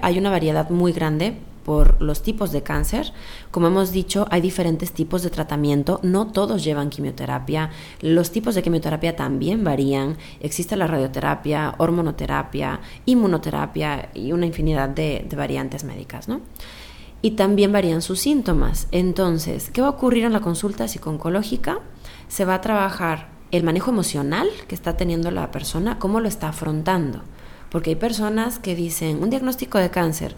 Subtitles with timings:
[0.00, 3.12] Hay una variedad muy grande por los tipos de cáncer.
[3.50, 7.70] Como hemos dicho, hay diferentes tipos de tratamiento, no todos llevan quimioterapia,
[8.00, 15.26] los tipos de quimioterapia también varían, existe la radioterapia, hormonoterapia, inmunoterapia y una infinidad de,
[15.36, 16.42] variantes médicas, ¿no?
[17.20, 18.86] Y también varían sus síntomas.
[18.92, 21.80] Entonces, ¿qué va a ocurrir en la consulta psicooncológica?
[22.28, 26.50] Se va a trabajar el manejo emocional que está teniendo la persona, cómo lo está
[26.50, 27.22] afrontando.
[27.70, 30.34] Porque hay personas que dicen, un diagnóstico de cáncer,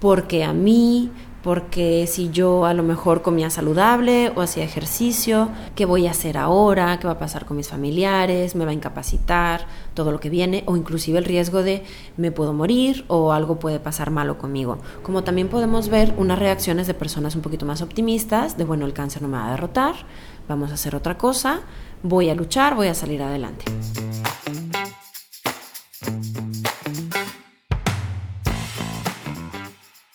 [0.00, 1.10] porque a mí,
[1.42, 6.36] porque si yo a lo mejor comía saludable o hacía ejercicio, ¿qué voy a hacer
[6.36, 6.98] ahora?
[6.98, 8.54] ¿Qué va a pasar con mis familiares?
[8.54, 9.66] ¿Me va a incapacitar?
[9.94, 11.84] Todo lo que viene, o inclusive el riesgo de
[12.16, 14.78] me puedo morir o algo puede pasar malo conmigo.
[15.02, 18.92] Como también podemos ver unas reacciones de personas un poquito más optimistas, de bueno, el
[18.92, 19.94] cáncer no me va a derrotar,
[20.48, 21.60] vamos a hacer otra cosa,
[22.02, 23.64] voy a luchar, voy a salir adelante.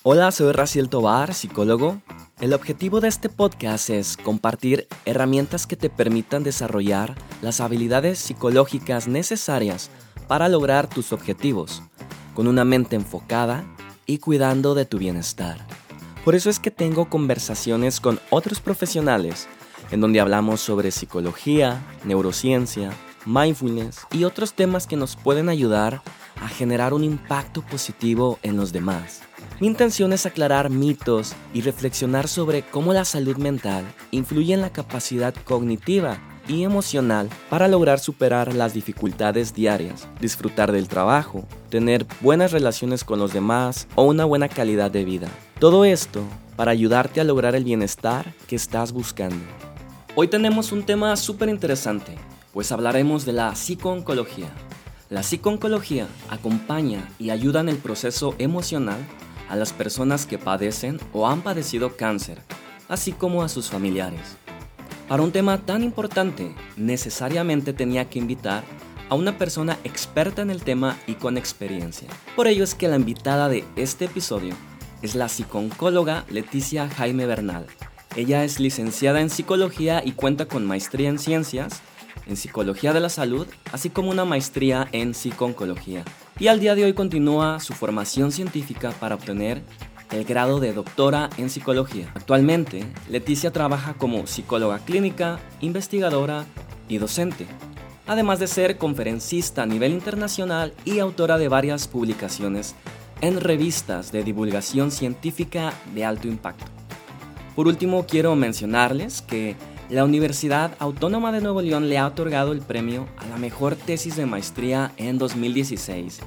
[0.06, 2.02] Hola, soy Raciel Tobar, psicólogo.
[2.42, 9.08] El objetivo de este podcast es compartir herramientas que te permitan desarrollar las habilidades psicológicas
[9.08, 9.90] necesarias
[10.28, 11.84] para lograr tus objetivos,
[12.36, 13.64] con una mente enfocada
[14.06, 15.66] y cuidando de tu bienestar.
[16.26, 19.48] Por eso es que tengo conversaciones con otros profesionales
[19.90, 22.92] en donde hablamos sobre psicología, neurociencia,
[23.26, 26.02] mindfulness y otros temas que nos pueden ayudar
[26.42, 29.22] a generar un impacto positivo en los demás.
[29.60, 34.72] Mi intención es aclarar mitos y reflexionar sobre cómo la salud mental influye en la
[34.72, 42.52] capacidad cognitiva y emocional para lograr superar las dificultades diarias, disfrutar del trabajo, tener buenas
[42.52, 45.28] relaciones con los demás o una buena calidad de vida.
[45.60, 46.24] Todo esto
[46.56, 49.46] para ayudarte a lograr el bienestar que estás buscando.
[50.16, 52.16] Hoy tenemos un tema súper interesante,
[52.52, 54.50] pues hablaremos de la psicooncología.
[55.10, 58.98] La psicooncología acompaña y ayuda en el proceso emocional
[59.54, 62.42] a las personas que padecen o han padecido cáncer,
[62.90, 64.36] así como a sus familiares.
[65.08, 68.64] Para un tema tan importante, necesariamente tenía que invitar
[69.10, 72.08] a una persona experta en el tema y con experiencia.
[72.36, 74.56] Por ello es que la invitada de este episodio
[75.04, 77.68] es la psicooncóloga Leticia Jaime Bernal.
[78.16, 81.82] Ella es licenciada en psicología y cuenta con maestría en ciencias,
[82.26, 86.04] en psicología de la salud, así como una maestría en psicooncología
[86.40, 89.62] y al día de hoy continúa su formación científica para obtener
[90.12, 92.12] el grado de doctora en psicología.
[92.16, 96.46] Actualmente, Leticia trabaja como psicóloga clínica, investigadora
[96.88, 97.48] y docente,
[98.08, 102.76] además de ser conferencista a nivel internacional y autora de varias publicaciones
[103.22, 106.66] en revistas de divulgación científica de alto impacto.
[107.56, 109.56] Por último, quiero mencionarles que
[109.94, 114.16] la Universidad Autónoma de Nuevo León le ha otorgado el premio a la mejor tesis
[114.16, 116.20] de maestría en 2016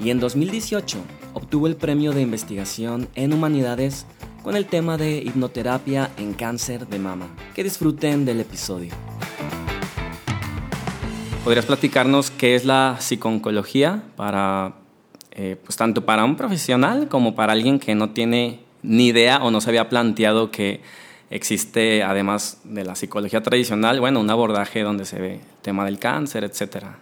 [0.00, 0.98] y en 2018
[1.32, 4.06] obtuvo el premio de investigación en humanidades
[4.42, 7.28] con el tema de hipnoterapia en cáncer de mama.
[7.54, 8.92] Que disfruten del episodio.
[11.44, 14.74] ¿Podrías platicarnos qué es la psiconcología para,
[15.30, 19.52] eh, pues tanto para un profesional como para alguien que no tiene ni idea o
[19.52, 20.82] no se había planteado que
[21.30, 25.98] existe, además de la psicología tradicional, bueno, un abordaje donde se ve el tema del
[25.98, 26.98] cáncer, etcétera.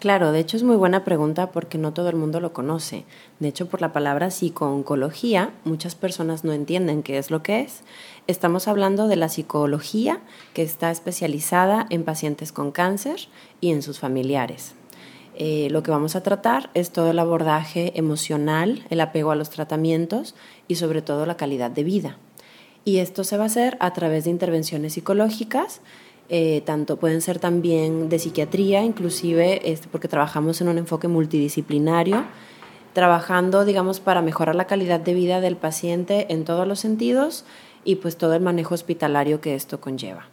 [0.00, 3.04] Claro, de hecho es muy buena pregunta porque no todo el mundo lo conoce.
[3.40, 7.82] De hecho, por la palabra psicooncología, muchas personas no entienden qué es lo que es.
[8.28, 10.20] Estamos hablando de la psicología
[10.54, 13.28] que está especializada en pacientes con cáncer
[13.60, 14.76] y en sus familiares.
[15.34, 19.50] Eh, lo que vamos a tratar es todo el abordaje emocional, el apego a los
[19.50, 20.36] tratamientos
[20.68, 22.18] y sobre todo la calidad de vida.
[22.88, 25.82] Y esto se va a hacer a través de intervenciones psicológicas,
[26.30, 32.24] eh, tanto pueden ser también de psiquiatría, inclusive este, porque trabajamos en un enfoque multidisciplinario,
[32.94, 37.44] trabajando, digamos, para mejorar la calidad de vida del paciente en todos los sentidos
[37.84, 40.26] y pues todo el manejo hospitalario que esto conlleva.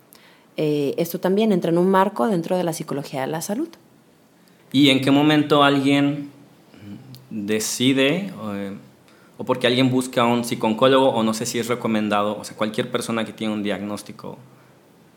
[0.56, 3.68] Eh, esto también entra en un marco dentro de la psicología de la salud.
[4.72, 6.30] ¿Y en qué momento alguien
[7.30, 8.78] decide eh,
[9.38, 12.92] o porque alguien busca un psicólogo o no sé si es recomendado, o sea, cualquier
[12.92, 14.38] persona que tiene un diagnóstico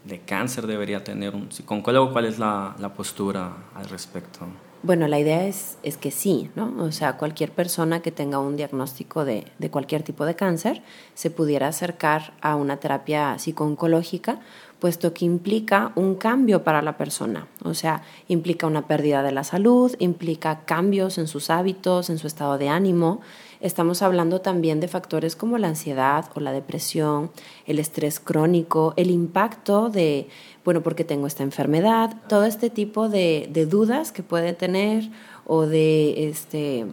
[0.05, 2.13] de cáncer debería tener un psicólogo.
[2.13, 4.47] ¿Cuál es la, la postura al respecto?
[4.83, 6.73] Bueno, la idea es, es que sí, ¿no?
[6.79, 10.83] O sea, cualquier persona que tenga un diagnóstico de, de cualquier tipo de cáncer
[11.15, 14.41] se pudiera acercar a una terapia psicooncológica,
[14.79, 17.49] puesto que implica un cambio para la persona.
[17.65, 22.29] O sea, implica una pérdida de la salud, implica cambios en sus hábitos, en su
[22.29, 23.21] estado de ánimo.
[23.61, 27.31] Estamos hablando también de factores como la ansiedad o la depresión,
[27.67, 30.29] el estrés crónico, el impacto de
[30.65, 35.09] bueno, porque tengo esta enfermedad, todo este tipo de, dudas que puede tener
[35.47, 36.85] o de, este,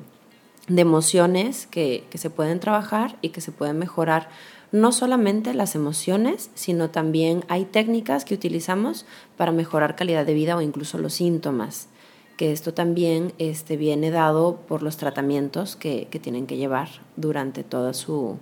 [0.69, 4.29] de emociones que, que se pueden trabajar y que se pueden mejorar
[4.71, 9.05] no solamente las emociones, sino también hay técnicas que utilizamos
[9.37, 11.89] para mejorar calidad de vida o incluso los síntomas,
[12.37, 17.63] que esto también este, viene dado por los tratamientos que, que tienen que llevar durante
[17.63, 18.37] toda su,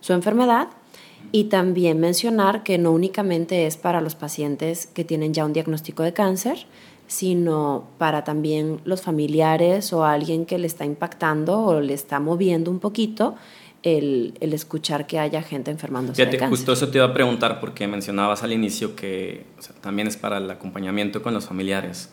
[0.00, 0.68] su enfermedad
[1.32, 6.02] y también mencionar que no únicamente es para los pacientes que tienen ya un diagnóstico
[6.02, 6.66] de cáncer,
[7.06, 12.70] sino para también los familiares o alguien que le está impactando o le está moviendo
[12.70, 13.34] un poquito
[13.82, 16.48] el, el escuchar que haya gente enfermándose de cáncer.
[16.48, 19.44] Justo eso te iba a preguntar porque mencionabas al inicio que
[19.80, 22.10] también es para el acompañamiento con los familiares.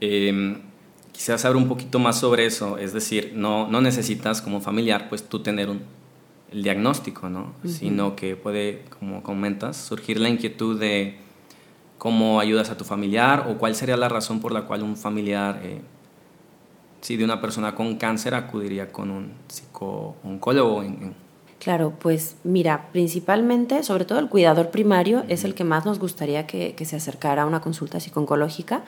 [0.00, 0.56] Eh,
[1.12, 5.22] quisiera saber un poquito más sobre eso, es decir, no, no necesitas como familiar pues
[5.28, 5.82] tú tener un,
[6.50, 7.52] el diagnóstico, ¿no?
[7.64, 11.18] Sino que puede, como comentas, surgir la inquietud de
[11.98, 15.60] cómo ayudas a tu familiar o cuál sería la razón por la cual un familiar,
[15.62, 15.80] eh,
[17.02, 20.82] si de una persona con cáncer, acudiría con un psico-oncólogo.
[21.58, 26.46] Claro, pues mira, principalmente, sobre todo el cuidador primario es el que más nos gustaría
[26.46, 28.84] que, que se acercara a una consulta psico-oncológica,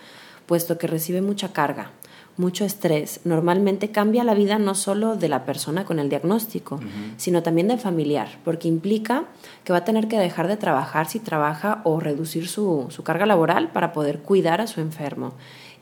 [0.53, 1.93] puesto que recibe mucha carga
[2.37, 6.79] mucho estrés, normalmente cambia la vida no solo de la persona con el diagnóstico,
[7.17, 9.25] sino también del familiar, porque implica
[9.65, 13.71] que va a tener que dejar de trabajar si trabaja o reducir su, carga laboral
[13.71, 15.35] para poder cuidar a su enfermo.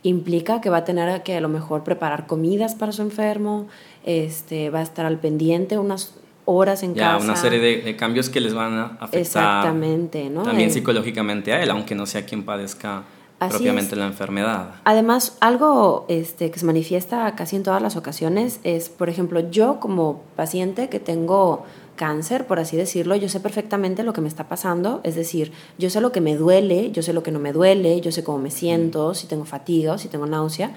[0.03, 3.67] Implica que va a tener que a lo mejor preparar comidas para su enfermo,
[4.05, 6.15] este, va a estar al pendiente unas
[6.47, 7.25] horas en ya, casa.
[7.25, 10.43] una serie de, cambios que les van a afectar Exactamente, ¿no?
[10.43, 13.05] también psicológicamente a él, aunque no sea quien padezca
[13.49, 14.75] propiamente la enfermedad.
[14.85, 19.81] Además, algo este, que se manifiesta casi en todas las ocasiones es, por ejemplo, yo
[19.81, 21.65] como paciente que tengo
[21.97, 25.91] cáncer, por así decirlo, yo sé perfectamente lo que me está pasando, es decir, yo
[25.91, 28.39] sé lo que me duele, yo sé lo que no me duele, yo sé cómo
[28.39, 30.77] me siento, si tengo fatiga, si tengo náusea,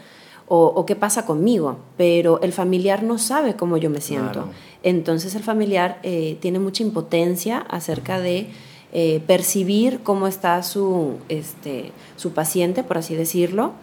[0.49, 4.49] o, qué pasa conmigo, pero el familiar no sabe cómo yo me siento.
[4.83, 8.49] Entonces el familiar eh, tiene mucha impotencia acerca de
[8.95, 13.73] eh, percibir cómo está su, este, su paciente, por así decirlo.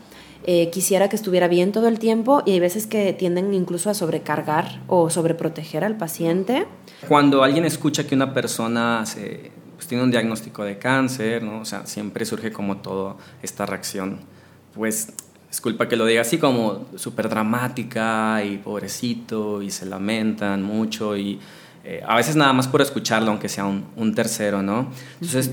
[0.44, 3.94] Eh, quisiera que estuviera bien todo el tiempo y hay veces que tienden incluso a
[3.94, 6.66] sobrecargar o sobreproteger al paciente.
[7.08, 9.04] Cuando alguien escucha que una persona
[9.74, 11.60] pues, tiene un diagnóstico de cáncer, ¿no?
[11.60, 14.20] o sea, siempre surge como toda esta reacción,
[14.74, 15.08] pues
[15.50, 21.40] disculpa que lo diga así, como súper dramática y pobrecito y se lamentan mucho y
[21.84, 24.90] eh, a veces nada más por escucharlo, aunque sea un, tercero, ¿no?
[25.14, 25.50] Entonces,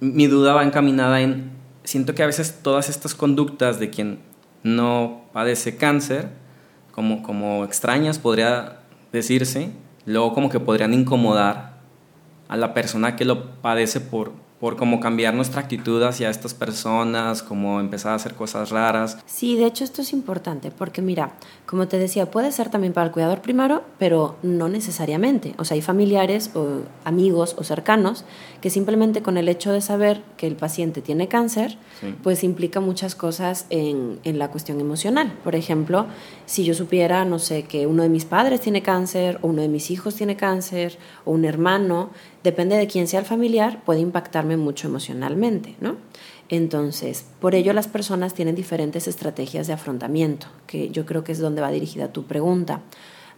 [0.00, 1.50] mi duda va encaminada en,
[1.84, 4.18] siento que a veces todas estas conductas de quien
[4.62, 6.30] no padece cáncer,
[6.92, 8.80] como, como extrañas podría
[9.12, 9.70] decirse,
[10.04, 11.78] luego como que podrían incomodar
[12.48, 17.42] a la persona que lo padece por, por cómo cambiar nuestra actitud hacia estas personas,
[17.42, 19.18] como empezar a hacer cosas raras.
[19.26, 21.32] Sí, de hecho esto es importante, porque mira,
[21.66, 25.54] como te decía, puede ser también para el cuidador primario, pero no necesariamente.
[25.58, 28.24] O sea, hay familiares o amigos o cercanos
[28.60, 31.78] que simplemente con el hecho de saber que el paciente tiene cáncer,
[32.22, 35.32] pues implica muchas cosas en, en la cuestión emocional.
[35.44, 36.06] Por ejemplo,
[36.46, 39.68] si yo supiera, no sé, que uno de mis padres tiene cáncer, o uno de
[39.68, 42.10] mis hijos tiene cáncer, o un hermano,
[42.42, 45.96] depende de quién sea el familiar, puede impactarme mucho emocionalmente, ¿no?
[46.48, 51.38] Entonces, por ello las personas tienen diferentes estrategias de afrontamiento, que yo creo que es
[51.38, 52.80] donde va dirigida tu pregunta.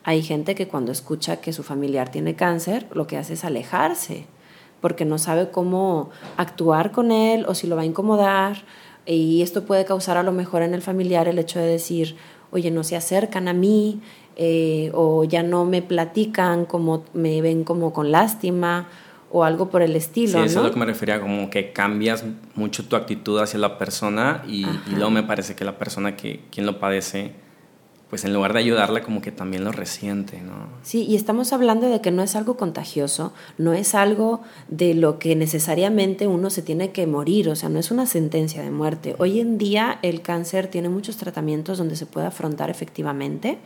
[0.05, 4.27] Hay gente que cuando escucha que su familiar tiene cáncer, lo que hace es alejarse,
[4.81, 8.65] porque no sabe cómo actuar con él o si lo va a incomodar,
[9.07, 12.17] y esto puede causar a lo mejor en el familiar el hecho de decir,
[12.53, 14.01] oye, no se acercan a mí,
[14.43, 18.89] eh, o ya no me platican, como me ven como con lástima
[19.31, 20.39] o algo por el estilo.
[20.39, 23.77] Sí, eso es lo que me refería, como que cambias mucho tu actitud hacia la
[23.77, 27.33] persona y, y, luego me parece que la persona que quien lo padece,
[28.09, 30.71] pues en lugar de ayudarla, como que también lo resiente, ¿no?
[30.83, 35.19] Sí, y estamos hablando de que no es algo contagioso, no es algo de lo
[35.19, 39.17] que necesariamente uno se tiene que morir, o sea, no es una sentencia de muerte.
[39.19, 43.59] Hoy en día el cáncer tiene muchos tratamientos donde se puede afrontar efectivamente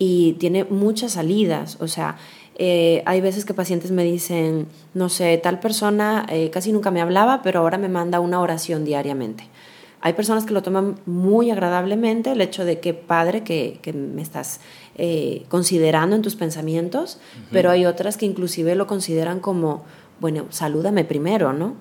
[0.00, 2.16] y tiene muchas salidas, o sea,
[2.56, 7.02] eh, hay veces que pacientes me dicen, no sé, tal persona eh, casi nunca me
[7.02, 9.44] hablaba, pero ahora me manda una oración diariamente.
[10.00, 14.22] Hay personas que lo toman muy agradablemente, el hecho de que padre que, que me
[14.22, 14.60] estás
[14.96, 17.18] eh, considerando en tus pensamientos,
[17.52, 19.84] pero hay otras que inclusive lo consideran como,
[20.18, 21.74] bueno, salúdame primero, ¿no?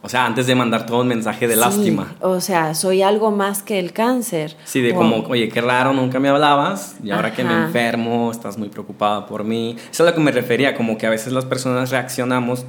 [0.00, 2.14] O sea, antes de mandar todo un mensaje de lástima.
[2.20, 4.56] O sea, soy algo más que el cáncer.
[4.64, 8.58] Sí, de como, oye, qué raro, nunca me hablabas y ahora que me enfermo, estás
[8.58, 9.76] muy preocupada por mí.
[9.78, 12.64] Eso es a lo que me refería, como que a veces las personas reaccionamos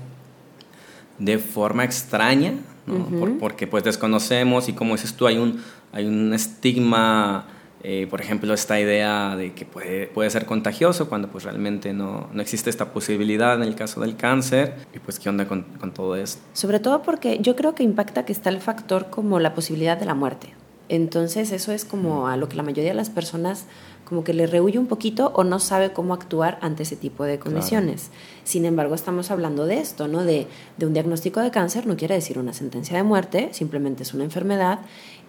[1.20, 2.54] de forma extraña,
[2.88, 3.38] ¿no?
[3.40, 7.46] porque pues desconocemos y como dices tú, hay un, hay un estigma
[7.82, 12.30] eh, por ejemplo, esta idea de que puede, puede ser contagioso cuando pues realmente no,
[12.34, 14.76] no, existe esta posibilidad en el caso del cáncer.
[14.94, 16.42] Y pues, ¿qué onda con, con todo esto?
[16.54, 20.06] Sobre todo porque yo creo que impacta que está el factor como la posibilidad de
[20.06, 20.54] la muerte.
[20.90, 23.66] Entonces, eso es como a lo que la mayoría de las personas
[24.10, 27.38] como que le rehuye un poquito o no sabe cómo actuar ante ese tipo de
[27.38, 28.10] condiciones.
[28.44, 30.24] Sin embargo, estamos hablando de esto, ¿no?
[30.24, 34.16] De, de, un diagnóstico de cáncer no quiere decir una sentencia de muerte, simplemente es
[34.16, 34.80] una enfermedad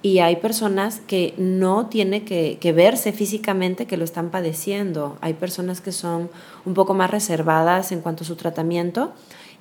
[0.03, 5.19] y hay personas que no tiene que, verse físicamente que lo están padeciendo.
[5.21, 6.31] Hay personas que son
[6.65, 9.13] un poco más reservadas en cuanto a su tratamiento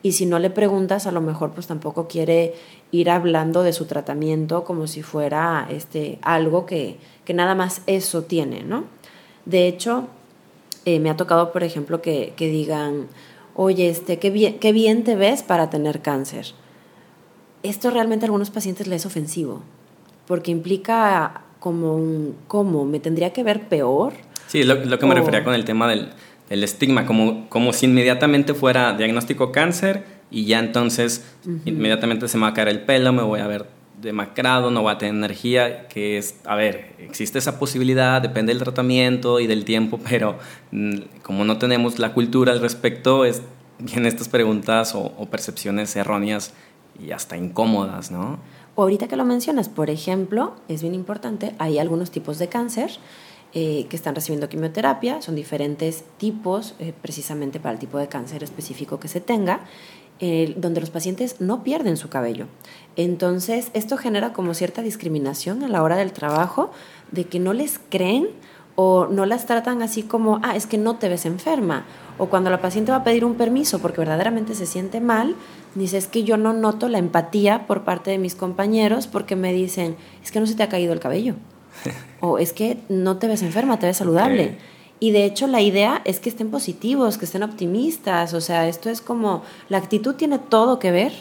[0.02, 2.54] y si no le preguntas a lo mejor pues tampoco quiere
[2.92, 8.24] ir hablando de su tratamiento como si fuera este, algo que, que nada más eso
[8.24, 8.86] tiene, ¿no?
[9.46, 10.08] De hecho,
[10.86, 13.08] eh, me ha tocado, por ejemplo, que, que digan,
[13.56, 16.54] oye, este, qué bien, qué bien te ves para tener cáncer.
[17.62, 19.64] Esto realmente a algunos pacientes les es ofensivo
[20.30, 22.86] porque implica como un, ¿cómo?
[22.86, 24.14] ¿Me tendría que ver peor?
[24.46, 26.12] Sí, lo, lo que me refería con el tema del,
[26.52, 31.26] estigma, como, como si inmediatamente fuera diagnóstico cáncer y ya entonces
[31.66, 33.66] inmediatamente se me va a caer el pelo, me voy a ver
[34.00, 38.62] demacrado, no voy a tener energía, que es, a ver, existe esa posibilidad, depende del
[38.62, 40.38] tratamiento y del tiempo, pero
[40.70, 43.42] mm, como no tenemos la cultura al respecto, es,
[43.80, 46.54] vienen estas preguntas o, o percepciones erróneas
[47.00, 48.38] y hasta incómodas, ¿no?
[48.84, 52.92] Ahorita que lo mencionas, por ejemplo, es bien importante, hay algunos tipos de cáncer
[53.54, 58.44] eh, que están recibiendo quimioterapia, son diferentes tipos, eh, precisamente para el tipo de cáncer
[58.44, 59.62] específico que se tenga,
[60.58, 62.48] donde los pacientes no pierden su cabello.
[62.98, 66.72] Entonces, esto genera como cierta discriminación a la hora del trabajo,
[67.14, 68.28] de que no les creen
[68.82, 71.84] o no las tratan así como, ah, es que no te ves enferma.
[72.18, 75.36] O cuando la paciente va a pedir un permiso porque verdaderamente se siente mal,
[75.76, 79.54] Dice, es que yo no noto la empatía por parte de mis compañeros porque me
[79.54, 81.36] dicen, es que no se te ha caído el cabello.
[82.22, 84.58] o es que no te ves enferma, te ves saludable.
[85.00, 88.34] Y de hecho la idea es que estén positivos, que estén optimistas.
[88.34, 91.14] O sea, esto es como, la actitud tiene todo que ver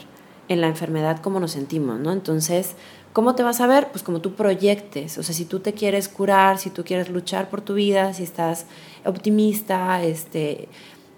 [0.47, 2.11] en la enfermedad, como nos sentimos, ¿no?
[2.11, 2.75] Entonces,
[3.13, 3.87] ¿cómo te vas a ver?
[3.91, 5.17] Pues como tú proyectes.
[5.17, 8.23] O sea, si tú te quieres curar, si tú quieres luchar por tu vida, si
[8.23, 8.65] estás
[9.05, 10.67] optimista, este,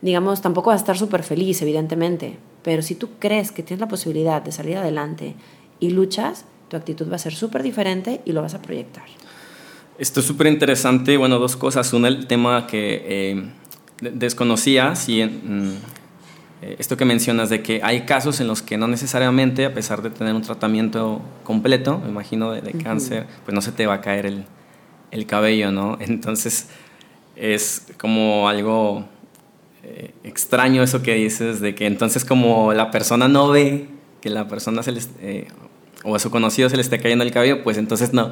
[0.01, 3.87] digamos, tampoco vas a estar súper feliz, evidentemente, pero si tú crees que tienes la
[3.87, 5.35] posibilidad de salir adelante
[5.79, 9.03] y luchas, tu actitud va a ser súper diferente y lo vas a proyectar.
[9.97, 11.17] Esto es súper interesante.
[11.17, 11.93] Bueno, dos cosas.
[11.93, 13.51] Una, el tema que eh,
[13.99, 15.73] desconocía, si mm,
[16.61, 20.09] esto que mencionas de que hay casos en los que no necesariamente, a pesar de
[20.11, 24.25] tener un tratamiento completo, me imagino, de, cáncer, pues no se te va a caer
[24.25, 24.45] el,
[25.09, 25.97] el cabello, ¿no?
[25.99, 26.69] Entonces
[27.35, 29.05] es como algo
[29.83, 33.87] eh, extraño eso que dices, de que entonces como la persona no ve
[34.21, 35.47] que la persona se les, eh,
[36.03, 38.31] o a su conocido se le esté cayendo el cabello, pues entonces no,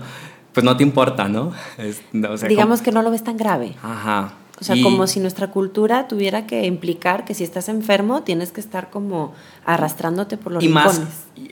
[0.53, 1.51] pues no te importa, ¿no?
[2.48, 3.75] Digamos que no lo ves tan grave.
[3.81, 4.33] Ajá.
[4.61, 8.59] O sea, como si nuestra cultura tuviera que implicar que si estás enfermo tienes que
[8.59, 9.33] estar como
[9.65, 11.01] arrastrándote por los y Más,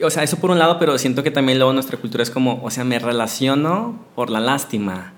[0.04, 2.62] o sea, eso por un lado, pero siento que también luego nuestra cultura es como,
[2.64, 5.14] o sea, me relaciono por la lástima,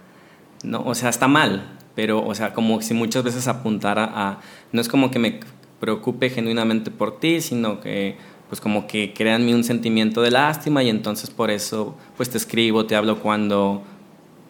[0.63, 0.83] ¿no?
[0.85, 4.39] O sea, está mal, pero, o sea, como si muchas veces apuntara a,
[4.71, 5.39] no es como que me
[5.79, 8.17] preocupe genuinamente por ti, sino que
[8.49, 12.85] pues como que crean un sentimiento de lástima y entonces por eso pues te escribo,
[12.85, 13.83] te hablo cuando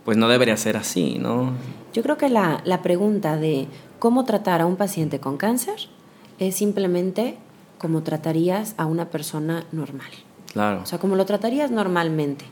[0.06, 1.54] pues no debería ser así, ¿no?
[1.94, 3.68] Yo creo que la, la pregunta de
[4.00, 5.76] cómo tratar a un paciente con cáncer
[6.40, 7.38] es simplemente
[7.78, 10.10] como tratarías a una persona normal.
[10.52, 10.82] Claro.
[10.84, 12.46] O sea, como lo tratarías normalmente.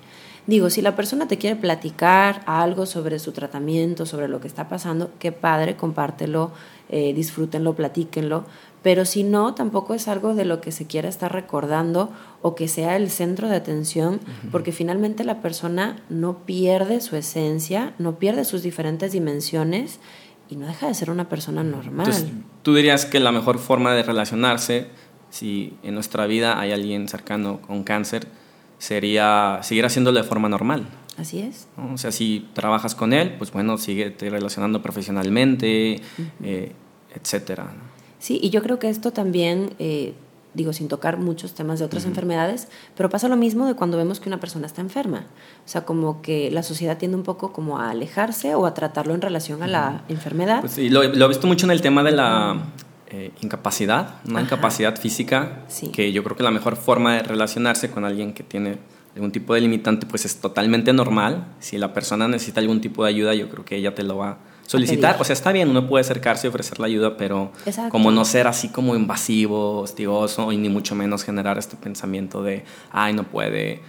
[0.47, 4.69] Digo, si la persona te quiere platicar algo sobre su tratamiento, sobre lo que está
[4.69, 6.51] pasando, qué padre, compártelo,
[6.87, 8.45] eh, disfrútenlo, platíquenlo,
[8.87, 12.09] pero si no, tampoco es algo de lo que se quiera estar recordando
[12.41, 17.93] o que sea el centro de atención, porque finalmente la persona no pierde su esencia,
[17.97, 19.99] no pierde sus diferentes dimensiones
[20.47, 22.07] y no deja de ser una persona normal.
[22.07, 24.87] Entonces, tú dirías que la mejor forma de relacionarse,
[25.31, 28.29] si en nuestra vida hay alguien cercano con cáncer,
[28.77, 30.87] sería seguir haciéndolo de forma normal.
[31.17, 31.67] Así es.
[31.93, 35.99] O sea, si trabajas con él, pues bueno, sigue relacionando profesionalmente,
[36.41, 36.71] eh,
[37.13, 37.73] etcétera.
[38.19, 40.13] Sí, y yo creo que esto también, eh,
[40.53, 44.19] digo, sin tocar muchos temas de otras enfermedades, pero pasa lo mismo de cuando vemos
[44.19, 45.25] que una persona está enferma.
[45.65, 49.13] O sea, como que la sociedad tiende un poco como a alejarse o a tratarlo
[49.13, 50.61] en relación a la enfermedad.
[50.61, 52.71] Pues sí, lo, he visto mucho en el tema de la
[53.09, 58.03] eh, incapacidad, una incapacidad física, que yo creo que la mejor forma de relacionarse con
[58.03, 58.79] alguien que tiene
[59.17, 61.47] algún tipo de limitante, pues es totalmente normal.
[61.59, 64.29] Si la persona necesita algún tipo de ayuda, yo creo que ella te lo va
[64.29, 65.15] a solicitar.
[65.19, 67.51] O sea, está bien, uno puede acercarse y ofrecer la ayuda, pero
[67.89, 72.63] como no ser así como invasivo, hostioso, y ni mucho menos generar este pensamiento de,
[72.91, 73.81] ay, no puede,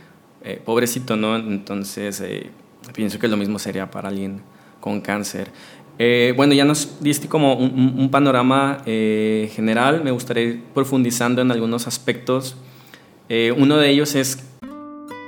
[0.43, 1.37] eh, pobrecito, ¿no?
[1.37, 2.51] Entonces, eh,
[2.95, 4.41] pienso que lo mismo sería para alguien
[4.81, 5.51] con cáncer.
[5.99, 11.51] Eh, bueno, ya nos diste como un, panorama eh, general, me gustaría ir profundizando en
[11.51, 12.57] algunos aspectos.
[13.29, 14.48] Uno de ellos es...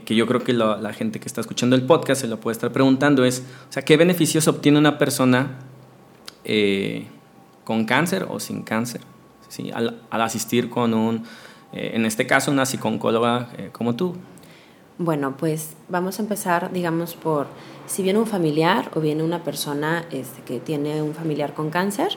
[0.00, 2.72] Que, yo creo que la gente que está escuchando el podcast se lo puede estar
[2.72, 5.58] preguntando es, o sea, ¿qué beneficios obtiene una persona
[6.44, 7.06] eh,
[7.64, 9.02] con cáncer o sin cáncer?
[9.48, 9.70] ¿Sí?
[9.72, 11.24] Al, asistir con un,
[11.72, 14.14] eh, en este caso, una psicóloga eh, como tú.
[14.98, 17.46] Bueno, pues vamos a empezar, digamos, por
[17.86, 22.16] si viene un familiar o viene una persona este, que tiene un familiar con cáncer,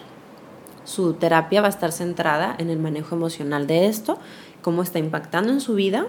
[0.85, 4.19] su terapia va a estar centrada en el manejo emocional de esto,
[4.61, 6.07] cómo está impactando en su vida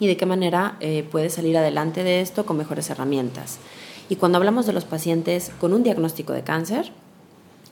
[0.00, 3.58] y de qué manera eh, puede salir adelante de esto con mejores herramientas.
[4.08, 6.92] Y cuando hablamos de los pacientes con un diagnóstico de cáncer,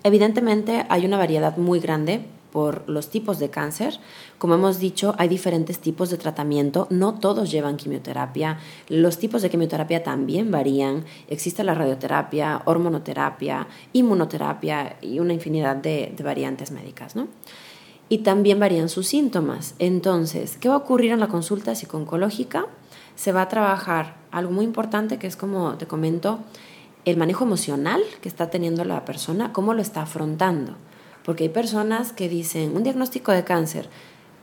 [0.04, 2.24] evidentemente hay una variedad muy grande
[2.56, 4.00] por los tipos de cáncer.
[4.38, 8.58] Como hemos dicho, hay diferentes tipos de tratamiento, no todos llevan quimioterapia,
[8.88, 16.14] los tipos de quimioterapia también varían, existe la radioterapia, hormonoterapia, inmunoterapia y una infinidad de,
[16.24, 17.28] variantes médicas, ¿no?
[18.08, 19.74] Y también varían sus síntomas.
[19.78, 22.66] Entonces, ¿qué va a ocurrir en la consulta psicológica?
[23.16, 26.40] Se va a trabajar algo muy importante que es como te comento,
[27.04, 30.74] el manejo emocional que está teniendo la persona, cómo lo está afrontando
[31.26, 33.88] porque hay personas que dicen un diagnóstico de cáncer,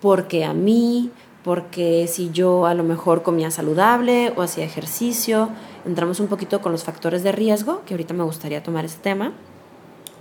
[0.02, 5.48] porque a mí, porque si yo a lo mejor comía saludable o hacía ejercicio,
[5.86, 9.32] entramos un poquito con los factores de riesgo, que ahorita me gustaría tomar ese tema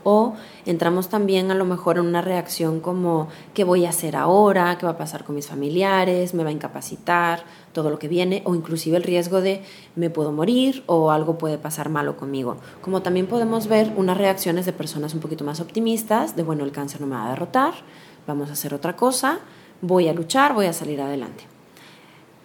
[0.05, 0.35] o
[0.67, 4.87] entramos también a lo mejor en una reacción como qué voy a hacer ahora, qué
[4.87, 8.55] va a pasar con mis familiares, me va a incapacitar, todo lo que viene, o
[8.55, 9.63] inclusive el riesgo de
[9.97, 12.57] me puedo morir o algo puede pasar malo conmigo.
[12.81, 16.73] Como también podemos ver unas reacciones de personas un poquito más optimistas, de bueno, el
[16.73, 17.75] cáncer no me va a derrotar,
[18.27, 19.41] vamos a hacer otra cosa,
[19.81, 21.45] voy a luchar, voy a salir adelante.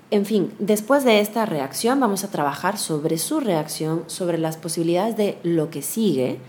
[0.10, 5.18] En fin, después de esta reacción vamos a trabajar sobre su reacción, sobre las posibilidades
[5.18, 6.40] de lo que sigue,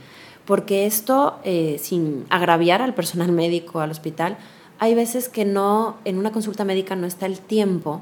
[0.49, 4.39] porque esto, eh, sin agraviar al personal médico, al hospital,
[4.79, 8.01] hay veces que no, en una consulta médica no está el tiempo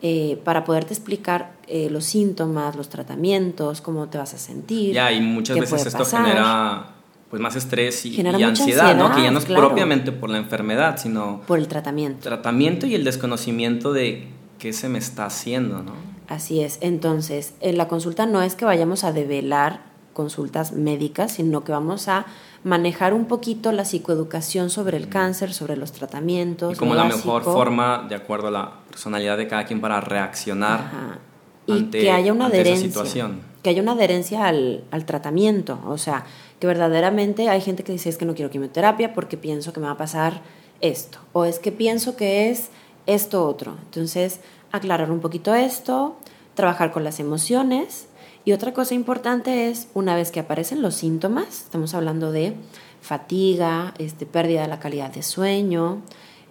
[0.00, 4.94] eh, para poderte explicar eh, los síntomas, los tratamientos, cómo te vas a sentir.
[4.94, 6.90] Ya, y muchas veces esto genera
[7.30, 9.12] pues más estrés y, ansiedad, ¿no?
[9.12, 12.20] Que ya no es propiamente por la enfermedad, sino por el tratamiento.
[12.20, 14.28] Tratamiento y el desconocimiento de
[14.60, 15.94] qué se me está haciendo, ¿no?
[16.28, 16.78] Así es.
[16.80, 19.87] Entonces, en la consulta no es que vayamos a develar
[20.18, 22.26] consultas médicas, sino que vamos a
[22.64, 26.74] manejar un poquito la psicoeducación sobre el cáncer, sobre los tratamientos.
[26.74, 31.20] Y como la mejor forma, de acuerdo a la personalidad de cada quien, para reaccionar.
[31.66, 32.88] Y que haya una adherencia.
[32.88, 33.42] situación.
[33.62, 35.78] Que haya una adherencia al, al tratamiento.
[35.86, 36.24] O sea,
[36.58, 39.86] que verdaderamente hay gente que dice es que no quiero quimioterapia porque pienso que me
[39.86, 40.42] va a pasar
[40.80, 41.18] esto.
[41.32, 42.70] O es que pienso que es
[43.06, 43.76] esto otro.
[43.84, 44.40] Entonces,
[44.72, 46.16] aclarar un poquito esto,
[46.56, 48.07] trabajar con las emociones
[48.48, 52.54] y otra cosa importante es, una vez que aparecen los síntomas, estamos hablando de
[53.02, 56.00] fatiga, este, pérdida de la calidad de sueño,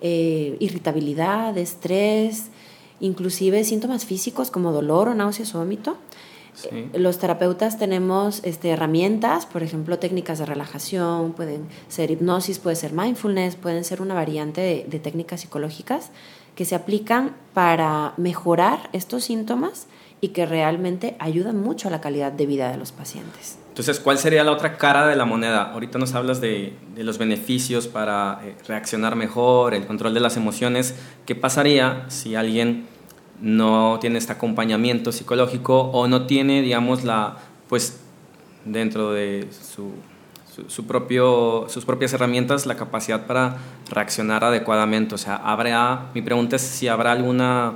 [0.02, 2.50] eh, irritabilidad, estrés,
[3.00, 5.98] inclusive síntomas físicos como dolor o náuseas o vómito,
[6.94, 12.94] Los terapeutas tenemos este, herramientas, por ejemplo, técnicas de relajación, pueden ser hipnosis, puede ser
[12.94, 16.12] mindfulness, pueden ser una variante de técnicas psicológicas
[16.56, 19.88] que se aplican para mejorar estos síntomas
[20.20, 23.60] y que realmente ayudan mucho a la calidad de vida de los pacientes.
[23.70, 25.72] Entonces, ¿cuál sería la otra cara de la moneda?
[25.72, 30.96] Ahorita nos hablas de, los beneficios para eh, reaccionar mejor, el control de las emociones.
[31.28, 32.88] ¿Qué pasaría si alguien
[33.40, 37.38] no tiene este acompañamiento psicológico o no tiene, digamos, la,
[37.70, 38.00] pues,
[38.66, 39.92] dentro de su,
[40.68, 43.58] su, propio, sus propias herramientas, la capacidad para
[43.92, 45.14] reaccionar adecuadamente?
[45.14, 47.76] O sea, ¿habrá, mi pregunta es si habrá alguna,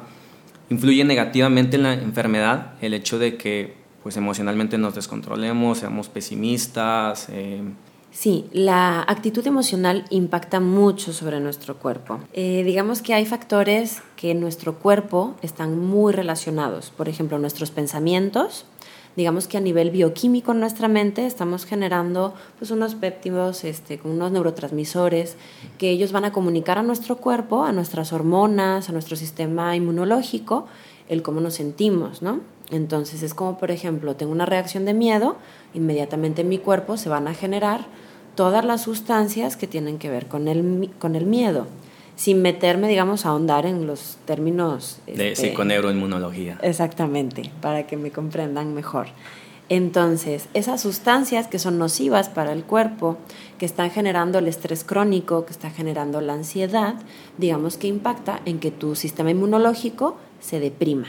[0.71, 7.27] influye negativamente en la enfermedad el hecho de que pues emocionalmente nos descontrolemos, seamos pesimistas.
[7.29, 7.61] Eh.
[8.09, 12.19] Sí, la actitud emocional impacta mucho sobre nuestro cuerpo.
[12.33, 16.89] Eh, digamos que hay factores que en nuestro cuerpo están muy relacionados.
[16.89, 18.65] Por ejemplo, nuestros pensamientos.
[19.15, 24.31] Digamos que a nivel bioquímico en nuestra mente estamos generando pues, unos péptidos, este, unos
[24.31, 25.35] neurotransmisores
[25.77, 30.67] que ellos van a comunicar a nuestro cuerpo, a nuestras hormonas, a nuestro sistema inmunológico,
[31.09, 32.39] el cómo nos sentimos, ¿no?
[32.69, 35.35] Entonces es como, por ejemplo, tengo una reacción de miedo,
[35.73, 37.85] inmediatamente en mi cuerpo se van a generar
[38.35, 41.67] todas las sustancias que tienen que ver con el, con el miedo,
[42.21, 44.99] sin meterme, digamos, a ahondar en los términos...
[45.07, 46.59] De este, psiconeuroinmunología.
[46.61, 49.07] Exactamente, para que me comprendan mejor.
[49.69, 53.17] Entonces, esas sustancias que son nocivas para el cuerpo,
[53.57, 56.93] que están generando el estrés crónico, que está generando la ansiedad,
[57.39, 61.07] digamos que impacta en que tu sistema inmunológico se deprima.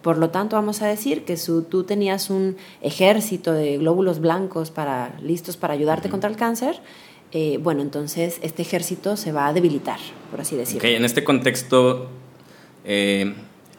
[0.00, 4.70] Por lo tanto, vamos a decir que si tú tenías un ejército de glóbulos blancos
[4.70, 6.80] para, listos para ayudarte contra el cáncer,
[7.32, 9.98] eh, bueno, entonces este ejército se va a debilitar,
[10.30, 10.80] por así decirlo.
[10.80, 12.08] Okay, en este contexto,
[12.84, 13.34] eh,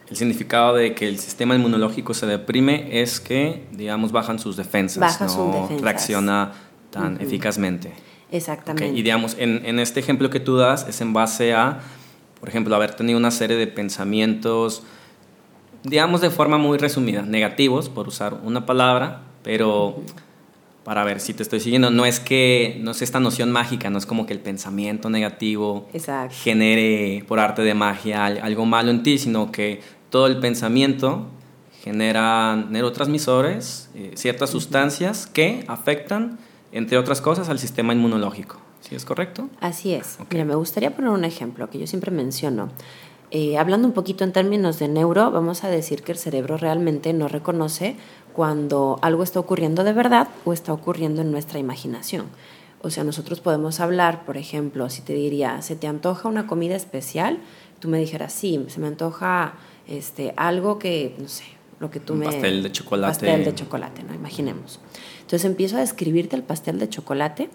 [0.09, 4.99] el significado de que el sistema inmunológico se deprime es que, digamos, bajan sus defensas,
[4.99, 6.53] Baja no reacciona
[6.91, 7.93] tan eficazmente.
[8.31, 8.97] Exactamente.
[8.97, 11.79] Y digamos, en, en este ejemplo que tú das es en base a,
[12.39, 14.83] por ejemplo, haber tenido una serie de pensamientos,
[15.83, 20.01] digamos de forma muy resumida, negativos, por usar una palabra, pero
[20.87, 23.97] para ver si te estoy siguiendo, no es que, no es esta noción mágica, no
[23.97, 25.85] es como que el pensamiento negativo
[26.31, 31.27] genere por arte de magia algo malo en ti, sino que todo el pensamiento
[31.83, 36.39] genera neurotransmisores, eh, ciertas sustancias que afectan,
[36.71, 38.55] entre otras cosas, al sistema inmunológico.
[38.79, 39.49] ¿Sí es correcto?
[39.59, 40.17] Así es.
[40.31, 42.69] Mira, me gustaría poner un ejemplo que yo siempre menciono.
[43.29, 47.11] Eh, hablando un poquito en términos de neuro, vamos a decir que el cerebro realmente
[47.11, 47.97] no reconoce
[48.37, 52.27] cuando algo está ocurriendo de verdad o está ocurriendo en nuestra imaginación.
[52.83, 56.75] O sea, nosotros podemos hablar, por ejemplo, si te diría, ¿se te antoja una comida
[56.75, 57.39] especial?
[57.79, 59.55] Tú me dijeras, sí, se me antoja
[59.87, 61.45] este, algo que, no sé,
[61.79, 62.25] lo que tú un me...
[62.25, 63.11] Pastel de chocolate.
[63.11, 64.13] Pastel de chocolate, ¿no?
[64.13, 64.79] Imaginemos.
[65.21, 67.49] Entonces empiezo a describirte el pastel de chocolate.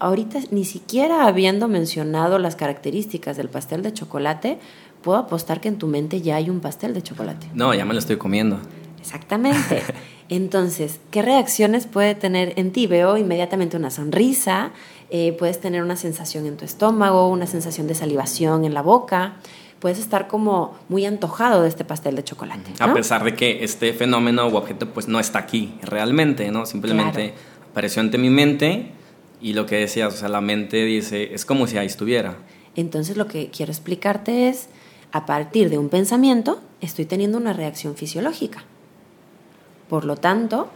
[0.00, 4.58] Ahorita, ni siquiera habiendo mencionado las características del pastel de chocolate,
[5.02, 7.50] puedo apostar que en tu mente ya hay un pastel de chocolate.
[7.52, 8.58] No, ya me lo estoy comiendo.
[8.98, 9.82] Exactamente.
[10.28, 12.86] Entonces, ¿qué reacciones puede tener en ti?
[12.86, 14.72] Veo inmediatamente una sonrisa,
[15.10, 19.34] eh, puedes tener una sensación en tu estómago, una sensación de salivación en la boca,
[19.80, 22.72] puedes estar como muy antojado de este pastel de chocolate.
[22.78, 26.64] A pesar de que este fenómeno o objeto pues no está aquí realmente, ¿no?
[26.64, 27.34] Simplemente
[27.70, 28.92] apareció ante mi mente
[29.42, 32.38] y lo que decías, o sea, la mente dice, es como si ahí estuviera.
[32.76, 34.68] Entonces lo que quiero explicarte es
[35.12, 38.64] a partir de un pensamiento, estoy teniendo una reacción fisiológica.
[39.88, 40.68] Por lo tanto,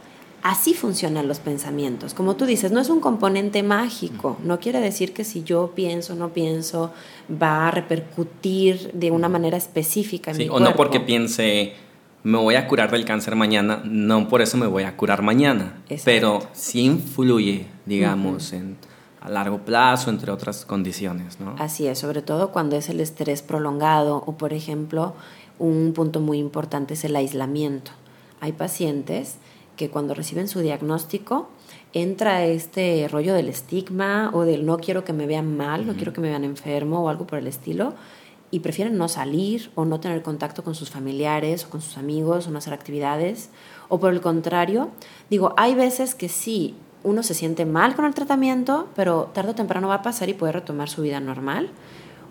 [0.43, 2.13] así funcionan los pensamientos.
[2.13, 4.37] Como tú dices, no es un componente mágico.
[4.43, 6.91] No quiere decir que si yo pienso o no pienso
[7.29, 10.65] va a repercutir de una manera específica en mi cuerpo.
[10.65, 11.73] O no porque piense
[12.23, 15.81] me voy a curar del cáncer mañana, no por eso me voy a curar mañana.
[16.03, 18.77] Pero sí influye, digamos, en
[19.21, 21.39] a largo plazo, entre otras condiciones.
[21.39, 21.55] ¿no?
[21.59, 25.13] Así es, sobre todo cuando es el estrés prolongado o, por ejemplo,
[25.57, 27.91] un punto muy importante es el aislamiento.
[28.41, 29.37] Hay pacientes
[29.75, 31.49] que cuando reciben su diagnóstico
[31.93, 36.11] entra este rollo del estigma o del no quiero que me vean mal, no quiero
[36.13, 37.93] que me vean enfermo o algo por el estilo
[38.51, 42.47] y prefieren no salir o no tener contacto con sus familiares o con sus amigos
[42.47, 43.49] o no hacer actividades.
[43.87, 44.89] O por el contrario,
[45.29, 49.55] digo, hay veces que sí, uno se siente mal con el tratamiento, pero tarde o
[49.55, 51.69] temprano va a pasar y puede retomar su vida normal,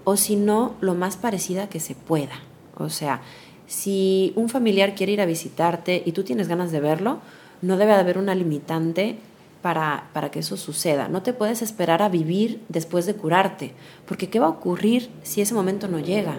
[0.05, 2.41] o si no, lo más parecida que se pueda.
[2.77, 3.23] O sea,
[3.69, 7.19] si un familiar quiere ir a visitarte y tú tienes ganas de verlo,
[7.61, 9.19] no debe haber una limitante
[9.63, 11.09] para, para, que eso suceda.
[11.09, 13.73] No te puedes esperar a vivir después de curarte,
[14.07, 16.37] porque ¿qué va a ocurrir si ese momento no llega?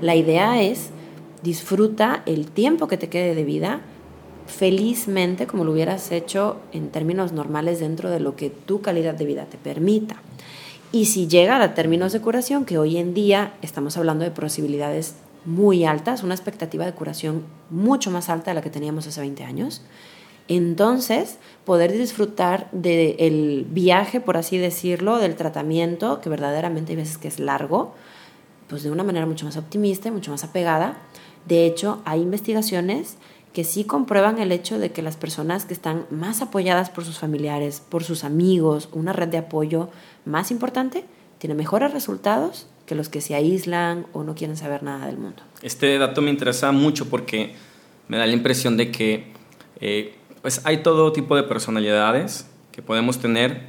[0.00, 0.90] La idea es
[1.42, 3.80] disfruta el tiempo que te quede de vida,
[4.46, 9.24] felizmente como lo hubieras hecho en términos normales dentro de lo que tu calidad de
[9.24, 10.22] vida te permita.
[10.92, 15.16] Y si llega a términos de curación, que hoy en día estamos hablando de posibilidades
[15.44, 19.44] muy altas, una expectativa de curación mucho más alta de la que teníamos hace 20
[19.44, 19.82] años,
[20.48, 27.28] entonces poder disfrutar del viaje, por así decirlo, del tratamiento, que verdaderamente hay veces que
[27.28, 27.94] es largo,
[28.68, 30.98] pues de una manera mucho más optimista y mucho más apegada.
[31.46, 33.16] De hecho, hay investigaciones
[33.52, 37.18] que sí comprueban el hecho de que las personas que están más apoyadas por sus
[37.18, 39.88] familiares, por sus amigos, una red de apoyo
[40.24, 41.04] más importante,
[41.38, 45.42] tienen mejores resultados que los que se aíslan o no quieren saber nada del mundo.
[45.62, 47.54] Este dato me interesa mucho porque
[48.08, 49.26] me da la impresión de que
[49.80, 53.66] eh, pues hay todo tipo de personalidades que podemos tener,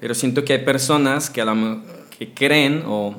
[0.00, 1.82] pero siento que hay personas que, a la,
[2.18, 3.14] que creen o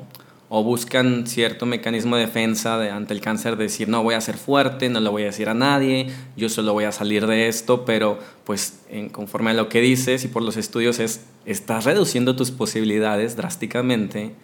[0.48, 4.20] o buscan cierto mecanismo de defensa de, ante el cáncer, de decir, no voy a
[4.20, 7.48] ser fuerte, no lo voy a decir a nadie, yo solo voy a salir de
[7.48, 11.84] esto, pero pues en, conforme a lo que dices y por los estudios es, estás
[11.84, 14.34] reduciendo tus posibilidades drásticamente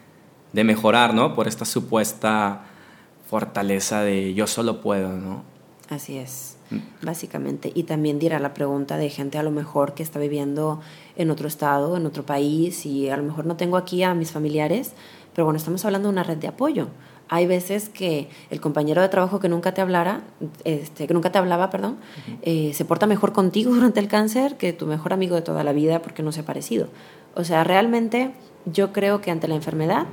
[0.53, 1.35] de mejorar, ¿no?
[1.35, 2.63] Por esta supuesta
[3.29, 5.43] fortaleza de yo solo puedo, ¿no?
[5.89, 7.05] Así es, mm.
[7.05, 7.73] básicamente.
[7.75, 10.81] Y también dirá la pregunta de gente a lo mejor que está viviendo
[11.17, 14.31] en otro estado, en otro país, y a lo mejor no tengo aquí a mis
[14.31, 14.93] familiares,
[15.35, 16.89] pero bueno, estamos hablando de una red de apoyo.
[17.29, 20.21] Hay veces que el compañero de trabajo que nunca te hablara,
[20.65, 21.97] este, que nunca te hablaba, perdón,
[22.43, 25.73] eh, se porta mejor contigo durante el cáncer que tu mejor amigo de toda la
[25.73, 26.89] vida porque no se ha parecido.
[27.35, 28.33] O sea, realmente
[28.67, 30.07] yo creo que ante la enfermedad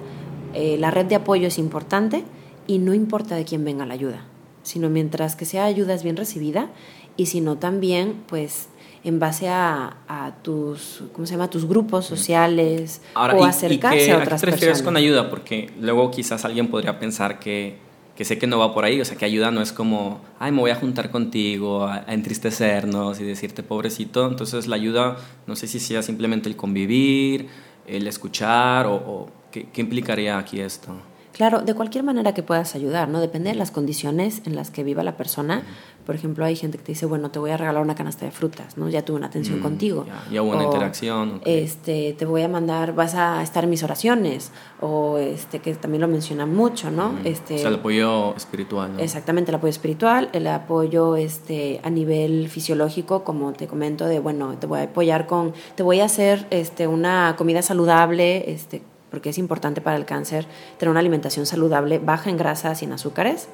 [0.54, 2.24] eh, la red de apoyo es importante
[2.68, 4.26] y no importa de quién venga la ayuda,
[4.64, 6.70] sino mientras que sea ayuda es bien recibida
[7.18, 8.70] y si no también, pues
[9.04, 9.96] en base a,
[10.42, 11.50] tus, ¿cómo se llama?
[11.50, 15.30] Tus grupos sociales o acercarse a otras ¿a qué te refieres con ayuda?
[15.30, 17.78] Porque luego quizás alguien podría pensar que,
[18.16, 20.52] que, sé que no va por ahí, o sea, que ayuda no es como, ay,
[20.52, 24.28] me voy a juntar contigo, a, entristecernos y decirte pobrecito.
[24.28, 27.48] Entonces la ayuda, no sé si sea simplemente el convivir,
[27.88, 30.96] el escuchar o, ¿qué, ¿qué implicaría aquí esto?
[31.40, 33.22] Claro, de cualquier manera que puedas ayudar, ¿no?
[33.22, 35.64] Depende de las condiciones en las que viva la persona.
[36.06, 38.32] Por ejemplo, hay gente que te dice, bueno, te voy a regalar una canasta de
[38.32, 38.90] frutas, ¿no?
[38.90, 40.06] Ya tuve una atención mm, contigo.
[40.30, 41.40] Ya, hubo una interacción.
[41.46, 46.02] Este, te voy a mandar, vas a estar en mis oraciones, o este, que también
[46.02, 47.14] lo mencionan mucho, ¿no?
[47.14, 49.00] Mm, este, o sea, el apoyo espiritual, ¿no?
[49.00, 54.58] Exactamente, el apoyo espiritual, el apoyo este, a nivel fisiológico, como te comento, de, bueno,
[54.60, 59.30] te voy a apoyar con, te voy a hacer este, una comida saludable, este, porque
[59.30, 60.46] es importante para el cáncer
[60.78, 63.48] tener una alimentación saludable, baja en grasas y en azúcares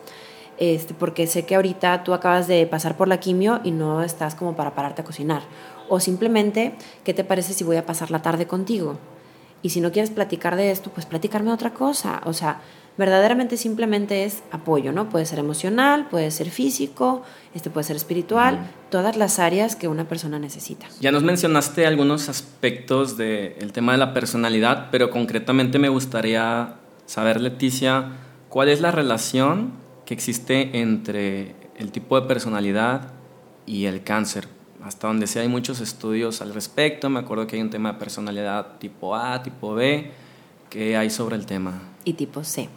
[0.58, 4.36] este, porque sé que ahorita tú acabas de pasar por la quimio y no estás
[4.36, 5.44] como para pararte a cocinar.
[5.90, 8.98] O simplemente, ¿qué te parece si voy a pasar la tarde contigo?
[9.62, 12.22] Y si no quieres platicar de esto, pues platicarme otra cosa.
[12.26, 12.62] O sea,
[12.98, 15.10] verdaderamente simplemente es apoyo, ¿no?
[15.10, 20.08] Puede ser emocional, puede ser físico, este puede ser espiritual, todas las áreas que una
[20.08, 20.88] persona necesita.
[21.02, 27.42] Ya nos mencionaste algunos aspectos del tema de la personalidad, pero concretamente me gustaría saber,
[27.42, 28.12] Leticia,
[28.50, 29.74] ¿cuál es la relación
[30.06, 33.12] que existe entre el tipo de personalidad
[33.66, 34.48] y el cáncer.
[34.84, 37.10] Hasta donde sí hay muchos estudios al respecto.
[37.10, 40.12] Me acuerdo que hay un tema de personalidad tipo A, tipo B.
[40.70, 41.82] ¿Qué hay sobre el tema?
[42.04, 42.70] Y tipo C.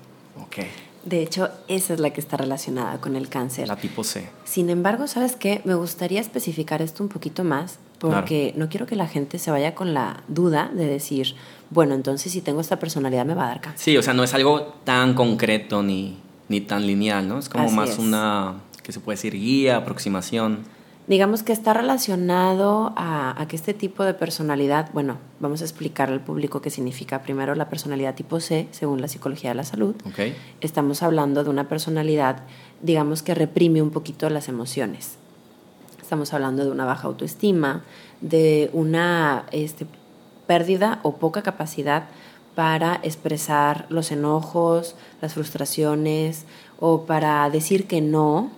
[0.43, 0.59] Ok.
[1.05, 3.69] De hecho, esa es la que está relacionada con el cáncer.
[3.69, 4.29] La tipo C.
[4.45, 5.63] Sin embargo, ¿sabes qué?
[5.65, 9.75] Me gustaría especificar esto un poquito más porque no quiero que la gente se vaya
[9.75, 11.35] con la duda de decir,
[11.71, 13.85] bueno, entonces si tengo esta personalidad me va a dar cáncer.
[13.85, 17.39] Sí, o sea, no es algo tan concreto ni, ni tan lineal, ¿no?
[17.39, 20.65] Es como más una, que se puede decir, guía, aproximación.
[21.09, 26.21] Digamos que está relacionado a, que este tipo de personalidad, bueno, vamos a explicar al
[26.21, 29.95] público qué significa primero la personalidad tipo C, según la psicología de la salud.
[30.05, 30.37] Okay.
[30.61, 32.43] Estamos hablando de una personalidad,
[32.83, 35.17] digamos que reprime un poquito las emociones.
[36.03, 37.85] Estamos hablando de una baja autoestima,
[38.21, 39.87] de una este,
[40.47, 42.05] pérdida o poca capacidad
[42.55, 46.45] para expresar los enojos, las frustraciones
[46.81, 48.51] o para decir que no,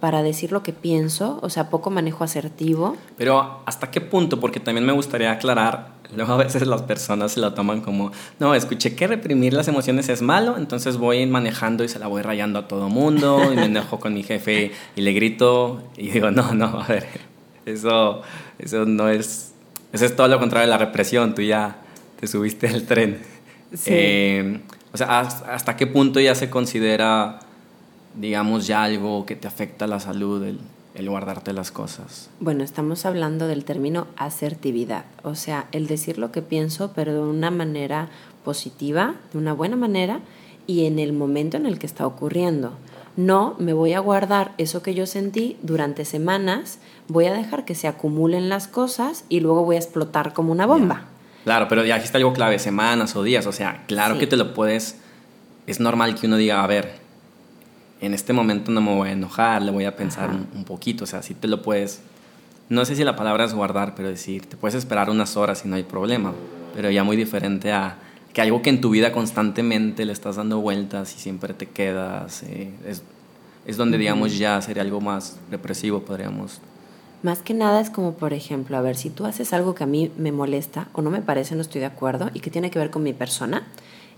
[0.00, 2.96] para decir lo que pienso, o sea, poco manejo asertivo.
[3.16, 4.40] Pero ¿hasta qué punto?
[4.40, 8.54] Porque también me gustaría aclarar, luego a veces las personas se lo toman como, no,
[8.54, 12.58] escuché que reprimir las emociones es malo, entonces voy manejando y se la voy rayando
[12.58, 16.54] a todo mundo y me enojo con mi jefe y le grito y digo, no,
[16.54, 17.06] no, a ver,
[17.64, 18.22] eso,
[18.58, 19.52] eso no es,
[19.92, 21.78] eso es todo lo contrario de la represión, tú ya
[22.20, 23.20] te subiste al tren.
[23.86, 24.60] Eh,
[24.92, 27.40] o sea, ¿hasta qué punto ya se considera,
[28.16, 30.58] digamos, ya algo que te afecta la salud, el,
[30.94, 32.30] el guardarte las cosas?
[32.40, 37.20] Bueno, estamos hablando del término asertividad, o sea, el decir lo que pienso, pero de
[37.20, 38.08] una manera
[38.44, 40.20] positiva, de una buena manera
[40.66, 42.72] y en el momento en el que está ocurriendo.
[43.16, 47.74] No, me voy a guardar eso que yo sentí durante semanas, voy a dejar que
[47.74, 51.04] se acumulen las cosas y luego voy a explotar como una bomba.
[51.44, 54.36] Claro, pero ya aquí está algo clave, semanas o días, o sea, claro que te
[54.36, 54.98] lo puedes,
[55.66, 57.05] es normal que uno diga, a ver,
[58.00, 61.04] en este momento no me voy a enojar, le voy a pensar un, un, poquito,
[61.04, 62.00] o sea, si te lo puedes,
[62.68, 65.68] no sé si la palabra es guardar, pero decir, te puedes esperar unas horas y
[65.68, 66.32] no hay problema,
[66.74, 67.98] pero ya muy diferente a
[68.36, 72.42] que algo que en tu vida constantemente le estás dando vueltas y siempre te quedas,
[72.42, 73.02] eh, es,
[73.64, 76.60] es, donde, digamos, ya sería algo más represivo, podríamos.
[77.22, 79.86] Más que nada es como, por ejemplo, a ver, si tú haces algo que a
[79.86, 82.78] mí me molesta o no me parece, no estoy de acuerdo y que tiene que
[82.78, 83.66] ver con mi persona,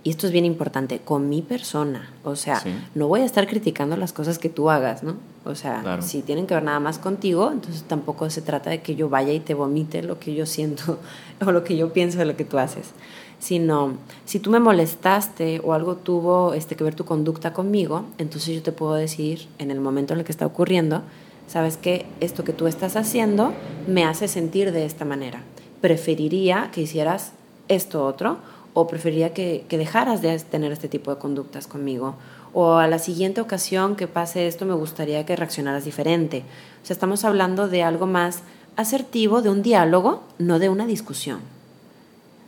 [0.04, 2.10] y esto es bien importante, con mi persona.
[2.24, 2.62] O sea,
[2.94, 5.16] no voy a estar criticando las cosas que tú hagas, ¿no?
[5.44, 8.94] O sea, si tienen que ver nada más contigo, entonces tampoco se trata de que
[8.96, 10.98] yo vaya y te vomite lo que yo siento
[11.46, 12.92] o lo que yo pienso de lo que tú haces
[13.38, 18.54] sino si tú me molestaste o algo tuvo este, que ver tu conducta conmigo, entonces
[18.54, 21.02] yo te puedo decir en el momento en el que está ocurriendo,
[21.46, 23.52] sabes que esto que tú estás haciendo
[23.86, 25.42] me hace sentir de esta manera.
[25.80, 27.32] Preferiría que hicieras
[27.68, 28.38] esto otro
[28.78, 32.14] o preferiría que, que dejaras de tener este tipo de conductas conmigo.
[32.52, 36.44] O a la siguiente ocasión que pase esto me gustaría que reaccionaras diferente.
[36.82, 38.42] O sea, estamos hablando de algo más
[38.76, 41.40] asertivo, de un diálogo, no de una discusión.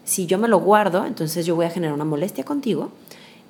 [0.05, 2.93] Si yo me lo guardo, entonces yo voy a generar una molestia contigo.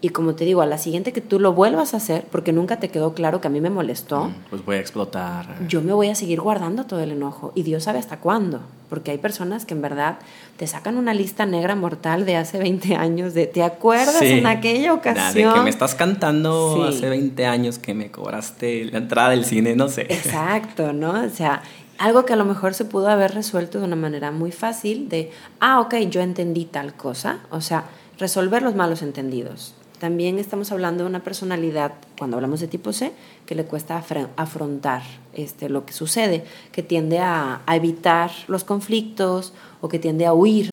[0.02, 2.80] Y como te digo, a la siguiente que tú lo vuelvas a hacer, porque nunca
[2.80, 5.66] te quedó claro que a mí me molestó, mm, pues voy a explotar.
[5.68, 7.52] Yo me voy a seguir guardando todo el enojo.
[7.54, 8.62] Y Dios sabe hasta cuándo.
[8.88, 10.18] Porque hay personas que en verdad
[10.56, 14.94] te sacan una lista negra mortal de hace 20 años, de ¿te acuerdas en aquella
[14.94, 15.50] ocasión?
[15.50, 19.76] de que me estás cantando hace 20 años que me cobraste la entrada del cine,
[19.76, 20.06] no sé.
[20.08, 21.12] Exacto, ¿no?
[21.24, 21.62] O sea,
[21.98, 25.30] algo que a lo mejor se pudo haber resuelto de una manera muy fácil de,
[25.60, 27.84] ah, ok, yo entendí tal cosa, o sea,
[28.18, 29.74] resolver los malos entendidos.
[30.00, 33.12] También estamos hablando de una personalidad, cuando hablamos de tipo C,
[33.44, 34.02] que le cuesta
[34.36, 35.02] afrontar
[35.34, 40.32] este, lo que sucede, que tiende a, a evitar los conflictos o que tiende a
[40.32, 40.72] huir.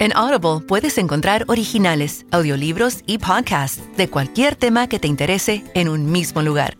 [0.00, 5.88] En Audible puedes encontrar originales, audiolibros y podcasts de cualquier tema que te interese en
[5.88, 6.79] un mismo lugar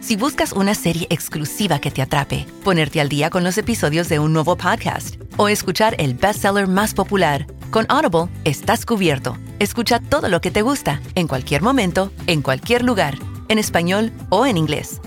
[0.00, 4.18] Si buscas una serie exclusiva que te atrape, ponerte al día con los episodios de
[4.18, 9.36] un nuevo podcast o escuchar el bestseller más popular, con Audible estás cubierto.
[9.58, 14.46] Escucha todo lo que te gusta, en cualquier momento, en cualquier lugar, en español o
[14.46, 15.00] en inglés.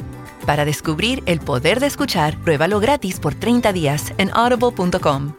[0.46, 5.34] Para descubrir el poder de escuchar, pruébalo gratis por 30 días en audible.com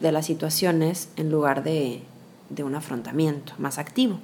[0.00, 2.02] de las situaciones en lugar de,
[2.50, 4.20] de un afrontamiento más activo.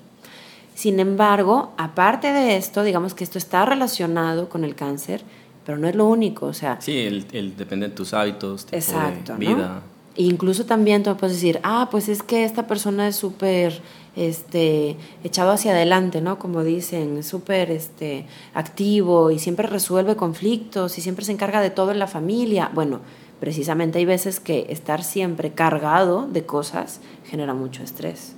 [0.75, 5.23] Sin embargo, aparte de esto, digamos que esto está relacionado con el cáncer,
[5.65, 6.81] pero no es lo único, o sea...
[6.81, 9.83] Sí, el, depende de tus hábitos, tipo exacto, de vida.
[10.17, 13.81] incluso también tú puedes decir, ah, pues es que esta persona es súper
[14.17, 16.39] este, echado hacia adelante, ¿no?
[16.39, 21.93] Como dicen, súper este, activo y siempre resuelve conflictos y siempre se encarga de todo
[21.93, 22.71] en la familia.
[22.75, 23.01] Bueno,
[23.41, 28.35] precisamente hay veces que estar siempre cargado de cosas genera mucho estrés.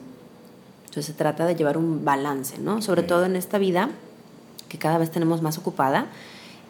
[0.96, 2.80] Entonces se trata de llevar un balance, ¿no?
[2.80, 3.90] Sobre todo en esta vida
[4.66, 6.06] que cada vez tenemos más ocupada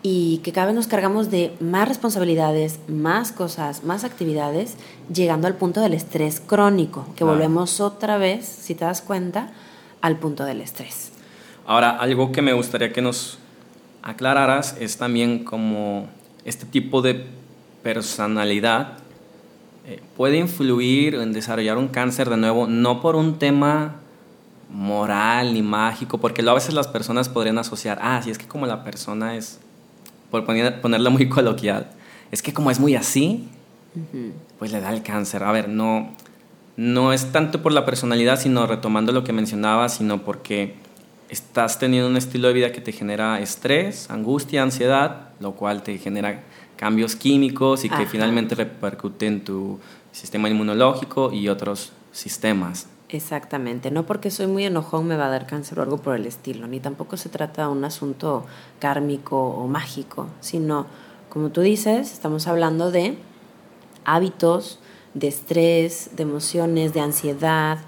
[0.03, 4.75] y que cada vez nos cargamos de más responsabilidades, más cosas, más actividades,
[5.15, 9.53] llegando al punto del estrés crónico, que volvemos otra vez, si te das cuenta,
[10.01, 11.12] al punto del estrés.
[11.65, 13.39] Ahora, algo que me gustaría que nos
[14.03, 16.09] aclararas es también como
[16.45, 17.27] este tipo de
[17.85, 18.99] personalidad
[19.87, 24.01] eh, puede influir en desarrollar un cáncer de nuevo, no por un tema
[24.70, 28.66] moral ni mágico, porque a veces las personas podrían asociar, ah, si es que como
[28.66, 29.61] la persona es,
[30.31, 31.90] por poner, ponerlo muy coloquial,
[32.31, 33.48] es que como es muy así,
[34.59, 35.42] pues le da el cáncer.
[35.42, 36.11] A ver, no,
[36.76, 40.74] no es tanto por la personalidad, sino retomando lo que mencionaba, sino porque
[41.29, 45.98] estás teniendo un estilo de vida que te genera estrés, angustia, ansiedad, lo cual te
[45.98, 46.42] genera
[46.77, 49.81] cambios químicos y que finalmente repercute en tu
[50.12, 52.88] sistema inmunológico y otros sistemas.
[53.09, 56.27] Exactamente, no porque soy muy enojón me va a dar cáncer o algo por el
[56.27, 58.44] estilo, ni tampoco se trata de un asunto
[58.81, 60.87] kármico o mágico, sino,
[61.29, 63.17] como tú dices, estamos hablando de
[64.04, 64.81] hábitos,
[65.15, 67.79] de estrés, de emociones, de ansiedad,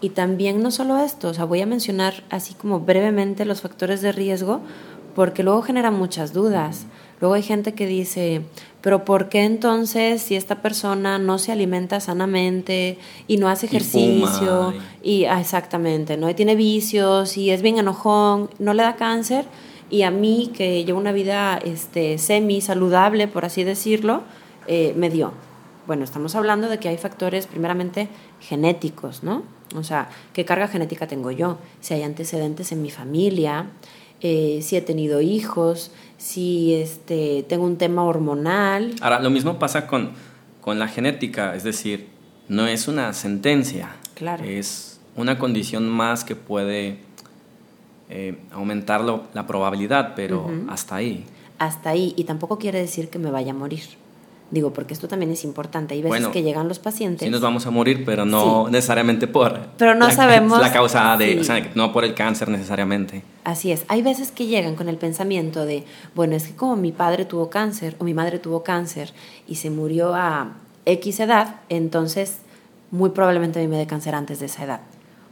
[0.00, 4.02] Y también no solo esto, o sea, voy a mencionar así como brevemente los factores
[4.02, 4.60] de riesgo,
[5.14, 6.84] porque luego genera muchas dudas.
[7.20, 8.42] Luego hay gente que dice,
[8.84, 14.74] pero ¿por qué entonces si esta persona no se alimenta sanamente y no hace ejercicio
[15.02, 19.46] y, ah, exactamente, no y tiene vicios y es bien enojón, no le da cáncer?
[19.88, 24.22] Y a mí que llevo una vida este, semi saludable, por así decirlo,
[24.66, 25.32] eh, me dio.
[25.86, 28.08] Bueno, estamos hablando de que hay factores primeramente
[28.38, 29.44] genéticos, ¿no?
[29.74, 31.56] O sea, ¿qué carga genética tengo yo?
[31.80, 33.70] Si hay antecedentes en mi familia,
[34.20, 35.90] eh, si he tenido hijos,
[36.24, 38.94] si este, tengo un tema hormonal.
[39.02, 40.12] Ahora, lo mismo pasa con,
[40.62, 42.08] con la genética, es decir,
[42.48, 43.90] no es una sentencia.
[44.14, 44.42] Claro.
[44.42, 46.96] Es una condición más que puede
[48.08, 51.26] eh, aumentar la probabilidad, pero hasta ahí.
[51.58, 53.84] Hasta ahí, y tampoco quiere decir que me vaya a morir.
[54.54, 55.94] Digo, porque esto también es importante.
[55.94, 57.26] Hay veces que llegan los pacientes.
[57.26, 59.58] Sí, nos vamos a morir, pero no necesariamente por.
[59.76, 60.60] Pero no la, sabemos.
[60.60, 61.40] La causa de.
[61.40, 63.24] O sea, no por el cáncer necesariamente.
[63.42, 63.84] Así es.
[63.88, 65.84] Hay veces que llegan con el pensamiento de,
[66.14, 69.12] bueno, es que como mi padre tuvo cáncer o mi madre tuvo cáncer
[69.48, 70.52] y se murió a
[70.86, 72.36] X edad, entonces
[72.92, 74.80] muy probablemente a mí me dé cáncer antes de esa edad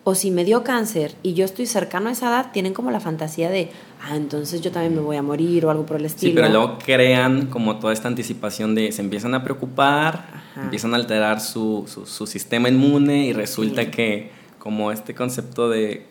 [0.05, 2.99] o si me dio cáncer y yo estoy cercano a esa edad, tienen como la
[2.99, 3.71] fantasía de,
[4.03, 6.33] ah, entonces yo también me voy a morir o algo por el estilo.
[6.33, 10.97] Sí, pero luego crean como toda esta anticipación de, se empiezan a preocupar, empiezan a
[10.97, 16.07] alterar su, su, sistema inmune y resulta que como este concepto de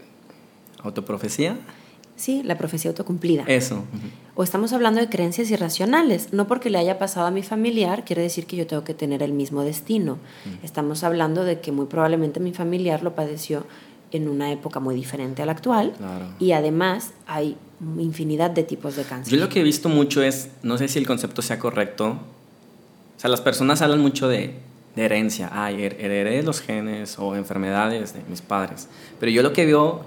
[0.83, 1.57] autoprofecía.
[2.21, 3.45] Sí, la profecía autocumplida.
[3.47, 3.83] Eso.
[4.35, 6.33] O estamos hablando de creencias irracionales.
[6.33, 9.23] No porque le haya pasado a mi familiar quiere decir que yo tengo que tener
[9.23, 10.19] el mismo destino.
[10.61, 13.65] Estamos hablando de que muy probablemente mi familiar lo padeció
[14.11, 15.93] en una época muy diferente a la actual.
[16.37, 17.57] Y además hay
[17.97, 19.33] infinidad de tipos de cáncer.
[19.33, 22.19] Yo lo que he visto mucho es, no sé si el concepto sea correcto,
[23.17, 24.59] o sea, las personas hablan mucho de,
[24.95, 28.87] de herencia, ay, heredé los genes o enfermedades de mis padres,
[29.19, 30.05] pero yo lo que veo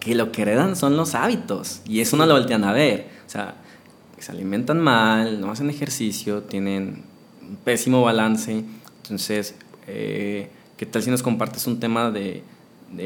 [0.00, 3.08] que lo que heredan son los hábitos y eso no lo voltean a ver.
[3.26, 3.56] O sea,
[4.18, 7.04] se alimentan mal, no hacen ejercicio, tienen
[7.42, 8.64] un pésimo balance.
[9.02, 9.54] Entonces,
[9.86, 12.42] eh, ¿qué tal si nos compartes un tema de,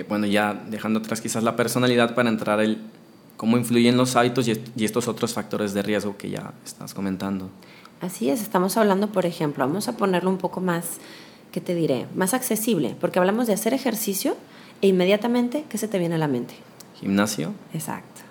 [0.08, 2.78] bueno, ya dejando atrás quizás la personalidad para entrar el
[3.36, 7.50] cómo influyen los hábitos y, y estos otros factores de riesgo que ya estás comentando?
[8.00, 10.98] Así es, estamos hablando, por ejemplo, vamos a ponerlo un poco más,
[11.52, 12.06] ¿qué te diré?
[12.14, 14.36] Más accesible, porque hablamos de hacer ejercicio
[14.80, 16.54] e inmediatamente, ¿qué se te viene a la mente?
[17.00, 17.52] Gimnasio.
[17.72, 18.22] Exacto.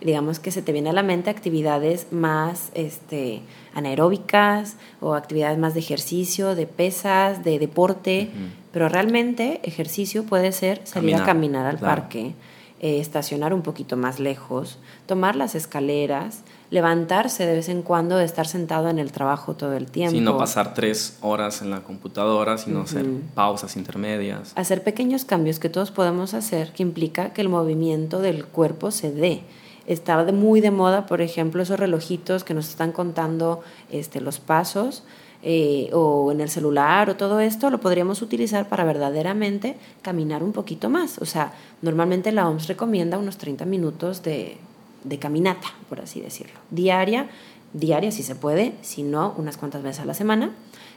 [0.00, 3.42] Digamos que se te viene a la mente actividades más este,
[3.74, 8.30] anaeróbicas o actividades más de ejercicio, de pesas, de deporte,
[8.72, 12.34] pero realmente ejercicio puede ser salir a caminar al parque,
[12.80, 18.24] eh, estacionar un poquito más lejos, tomar las escaleras, levantarse de vez en cuando de
[18.24, 20.12] estar sentado en el trabajo todo el tiempo.
[20.12, 24.52] Sí, no pasar tres horas en la computadora, sino hacer pausas intermedias.
[24.54, 29.10] Hacer pequeños cambios que todos podemos hacer, que implica que el movimiento del cuerpo se
[29.10, 29.42] dé.
[29.86, 35.02] Está muy de moda, por ejemplo, esos relojitos que nos están contando este, los pasos.
[35.42, 40.52] Eh, o en el celular o todo esto, lo podríamos utilizar para verdaderamente caminar un
[40.52, 41.16] poquito más.
[41.16, 44.58] O sea, normalmente la OMS recomienda unos 30 minutos de,
[45.04, 46.58] de caminata, por así decirlo.
[46.70, 47.28] Diaria,
[47.72, 50.50] diaria si se puede, si no, unas cuantas veces a la semana.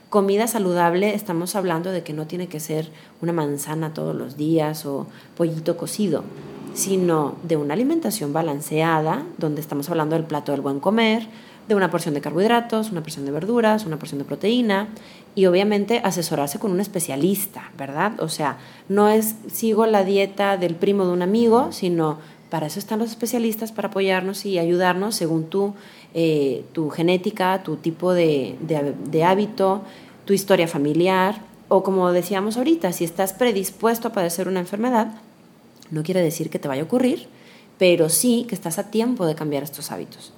[0.10, 2.90] Comida saludable, estamos hablando de que no tiene que ser
[3.22, 6.24] una manzana todos los días o pollito cocido,
[6.74, 11.28] sino de una alimentación balanceada, donde estamos hablando del plato del buen comer,
[11.68, 14.88] de una porción de carbohidratos, una porción de verduras, una porción de proteína
[15.34, 18.20] y obviamente asesorarse con un especialista, ¿verdad?
[18.20, 18.58] O sea,
[18.90, 22.20] no es sigo la dieta del primo de un amigo, sino
[22.54, 25.74] para eso están los especialistas, para apoyarnos y ayudarnos según tu,
[26.14, 29.82] eh, tu genética, tu tipo de, de, hábito,
[30.26, 35.16] tu historia familiar, o como decíamos ahorita, si estás predispuesto a padecer una enfermedad,
[35.90, 37.26] no quiere decir que te vaya a ocurrir,
[37.80, 40.32] pero sí que estás a tiempo de cambiar estos hábitos.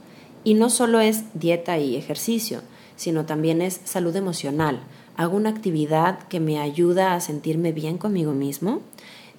[0.45, 2.61] Y no solo es dieta y ejercicio,
[2.95, 4.79] sino también es salud emocional.
[5.17, 8.79] Hago una actividad que me ayuda a sentirme bien conmigo mismo,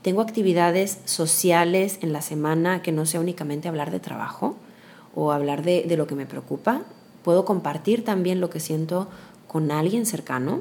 [0.06, 4.54] tengo actividades sociales en la semana que no sea únicamente hablar de trabajo
[5.16, 6.82] o hablar de, lo que me preocupa.
[7.24, 9.08] Puedo compartir también lo que siento
[9.48, 10.60] con alguien cercano.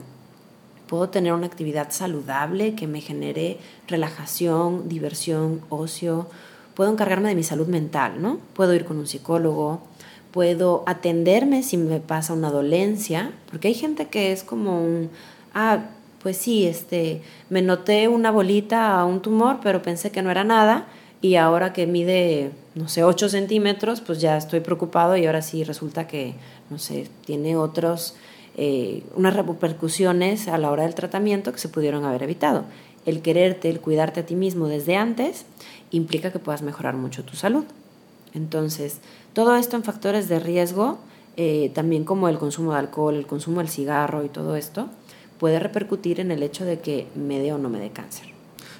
[0.87, 6.27] Puedo tener una actividad saludable que me genere relajación, diversión, ocio.
[6.73, 8.39] Puedo encargarme de mi salud mental, ¿no?
[8.55, 9.79] Puedo ir con un psicólogo,
[10.31, 15.11] puedo atenderme si me pasa una dolencia, porque hay gente que es como un,
[15.53, 15.83] ah,
[16.25, 17.21] pues sí, este,
[17.51, 20.87] me noté una bolita a un tumor, pero pensé que no era nada
[21.21, 25.63] y ahora que mide, no sé, 8 centímetros, pues ya estoy preocupado y ahora sí
[25.63, 26.33] resulta que,
[26.71, 28.15] no sé, tiene otros,
[28.57, 32.63] eh, unas repercusiones a la hora del tratamiento que se pudieron haber evitado.
[33.05, 35.45] el quererte, el cuidarte a ti mismo desde antes,
[35.91, 37.65] implica que puedas mejorar mucho tu salud.
[38.33, 38.97] Entonces,
[39.33, 40.97] todo esto en factores de riesgo,
[41.37, 44.89] eh, también como el consumo de alcohol, el consumo del cigarro y todo esto,
[45.39, 48.27] puede repercutir en el hecho de que me dé o no me dé cáncer.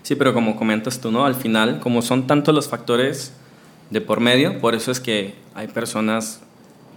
[0.04, 1.26] Sí, pero como comentas tú, ¿no?
[1.26, 3.34] Al final, como son tantos los factores
[3.90, 6.42] de por medio, por eso es que hay personas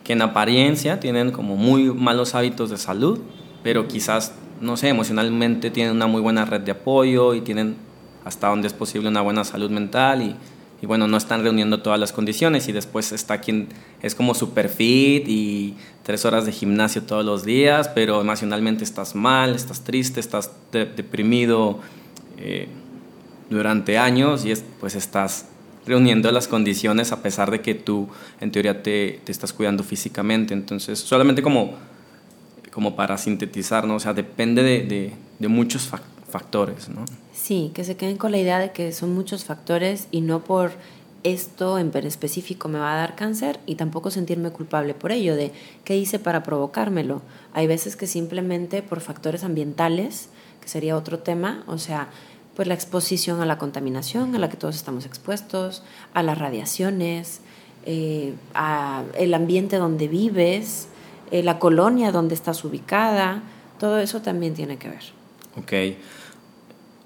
[0.04, 3.18] que en apariencia tienen como muy malos hábitos de salud,
[3.62, 7.76] pero quizás, no sé, emocionalmente tienen una muy buena red de apoyo y tienen
[8.24, 10.36] hasta donde es posible una buena salud mental y,
[10.80, 13.68] y bueno, no están reuniendo todas las condiciones y después está quien
[14.00, 15.74] es como super fit y
[16.04, 21.80] tres horas de gimnasio todos los días, pero emocionalmente estás mal, estás triste, estás deprimido
[22.36, 22.68] eh,
[23.50, 25.46] durante años y es, pues estás
[25.84, 28.08] reuniendo las condiciones a pesar de que tú
[28.40, 30.54] en teoría te, te estás cuidando físicamente.
[30.54, 31.74] Entonces, solamente como,
[32.70, 33.96] como para sintetizar, ¿no?
[33.96, 36.17] O sea, depende de, de, de muchos factores,
[36.88, 37.04] ¿no?
[37.32, 40.72] Sí, que se queden con la idea de que son muchos factores y no por
[41.24, 45.52] esto en específico me va a dar cáncer y tampoco sentirme culpable por ello, de
[45.84, 47.22] qué hice para provocármelo.
[47.52, 50.28] Hay veces que simplemente por factores ambientales,
[50.60, 52.08] que sería otro tema, o sea,
[52.54, 55.82] pues la exposición a la contaminación a la que todos estamos expuestos,
[56.14, 57.40] a las radiaciones,
[57.86, 60.88] eh, a el ambiente donde vives,
[61.30, 63.42] eh, la colonia donde estás ubicada,
[63.78, 65.17] todo eso también tiene que ver.
[65.58, 65.72] Ok.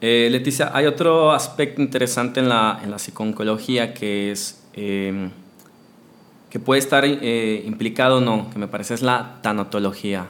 [0.01, 5.31] Eh, Leticia, hay otro aspecto interesante en la, en la psiconcología que es em,
[6.51, 10.27] que puede estar eh, implicado o no, que me parece es la tanatología.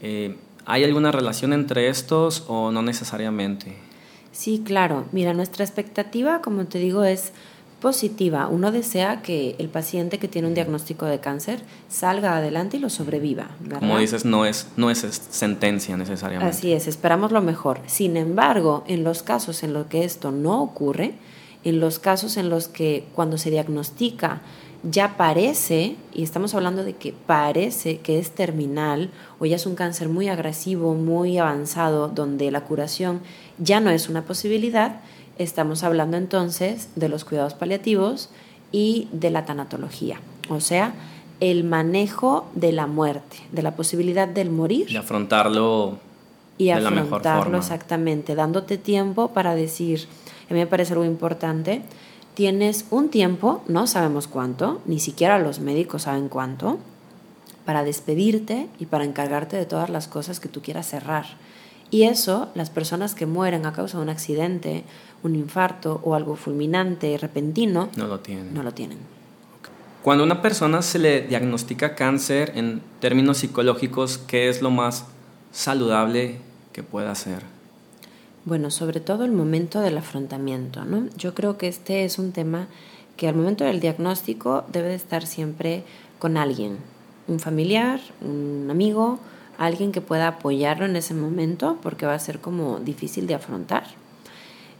[0.00, 3.76] Eh, ¿Hay alguna relación entre estos o no necesariamente?
[4.32, 5.06] Sí, claro.
[5.12, 7.32] Mira, nuestra expectativa, como te digo, es
[7.84, 8.48] positiva.
[8.48, 11.60] Uno desea que el paciente que tiene un diagnóstico de cáncer
[11.90, 13.48] salga adelante y lo sobreviva.
[13.78, 16.56] Como dices, no es, no es sentencia necesariamente.
[16.56, 17.80] Así es, esperamos lo mejor.
[17.84, 21.12] Sin embargo, en los casos en los que esto no ocurre,
[21.62, 24.40] en los casos en los que cuando se diagnostica
[24.82, 29.74] ya parece, y estamos hablando de que parece que es terminal o ya es un
[29.74, 33.20] cáncer muy agresivo, muy avanzado, donde la curación
[33.58, 35.00] ya no es una posibilidad,
[35.38, 38.30] Estamos hablando entonces de los cuidados paliativos
[38.72, 40.94] y de la tanatología, o sea,
[41.40, 44.90] el manejo de la muerte, de la posibilidad del morir.
[44.90, 45.98] Y afrontarlo
[46.58, 47.58] y de la mejor forma.
[47.58, 50.06] exactamente, dándote tiempo para decir,
[50.48, 51.82] a mí me parece algo importante,
[52.34, 56.78] tienes un tiempo, no sabemos cuánto, ni siquiera los médicos saben cuánto,
[57.64, 61.24] para despedirte y para encargarte de todas las cosas que tú quieras cerrar.
[61.90, 64.84] Y eso, las personas que mueren a causa de un accidente
[65.24, 68.54] un infarto o algo fulminante, repentino, no lo tienen.
[68.54, 68.98] No lo tienen.
[70.02, 75.06] Cuando a una persona se le diagnostica cáncer en términos psicológicos, ¿qué es lo más
[75.50, 76.36] saludable
[76.72, 77.42] que pueda hacer?
[78.44, 81.08] Bueno, sobre todo el momento del afrontamiento, ¿no?
[81.16, 82.68] Yo creo que este es un tema
[83.16, 85.84] que al momento del diagnóstico debe de estar siempre
[86.18, 86.76] con alguien,
[87.26, 89.18] un familiar, un amigo,
[89.56, 93.84] alguien que pueda apoyarlo en ese momento, porque va a ser como difícil de afrontar.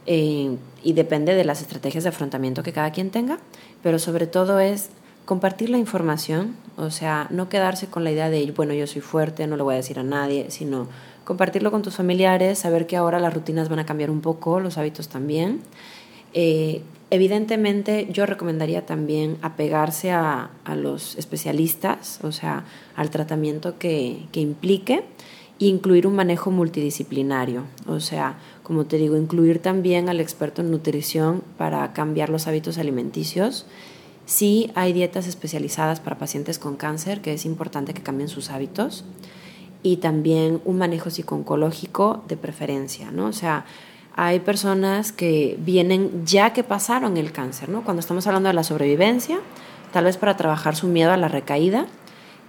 [0.05, 3.39] Eh, y depende de las estrategias de afrontamiento que cada quien tenga,
[3.81, 4.89] pero sobre todo es
[5.25, 9.47] compartir la información, o sea, no quedarse con la idea de, bueno, yo soy fuerte,
[9.47, 10.87] no le voy a decir a nadie, sino
[11.23, 14.77] compartirlo con tus familiares, saber que ahora las rutinas van a cambiar un poco, los
[14.77, 15.61] hábitos también.
[16.33, 24.41] Eh, evidentemente yo recomendaría también apegarse a, los especialistas, o sea, al tratamiento que, que
[24.41, 25.03] implique,
[25.59, 28.35] e incluir un manejo multidisciplinario, o sea,
[28.65, 33.67] como te digo, incluir también al experto en nutrición para cambiar los hábitos alimenticios.
[34.25, 39.05] Sí hay dietas especializadas para pacientes con cáncer, que es importante que cambien sus hábitos.
[39.83, 43.27] Y también un manejo psiconcológico de preferencia, ¿no?
[43.27, 43.65] O sea,
[44.15, 47.83] hay personas que vienen ya que pasaron el cáncer, ¿no?
[47.83, 49.37] Cuando estamos hablando de la sobrevivencia,
[49.93, 51.85] tal vez para trabajar su miedo a la recaída,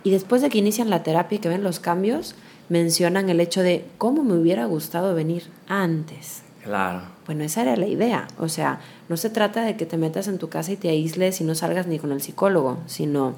[0.02, 2.36] y después de que inician la terapia y que ven los cambios,
[2.68, 6.42] mencionan el hecho de cómo me hubiera gustado venir antes.
[6.62, 7.02] Claro.
[7.26, 8.26] Bueno, esa era la idea.
[8.38, 11.40] O sea, no se trata de que te metas en tu casa y te aísles
[11.40, 13.34] y no salgas ni con el psicólogo, sino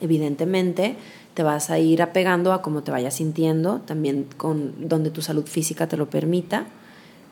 [0.00, 0.96] evidentemente
[1.34, 5.46] te vas a ir apegando a cómo te vayas sintiendo, también con donde tu salud
[5.46, 6.66] física te lo permita,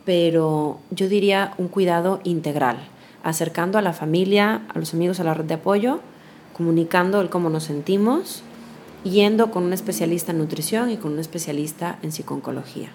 [0.05, 2.79] pero yo diría un cuidado integral,
[3.23, 6.01] acercando a la familia, a los amigos a la red de apoyo,
[6.57, 8.43] comunicando el cómo nos sentimos
[9.05, 12.91] yendo con un especialista en nutrición y con un especialista en psiconcología.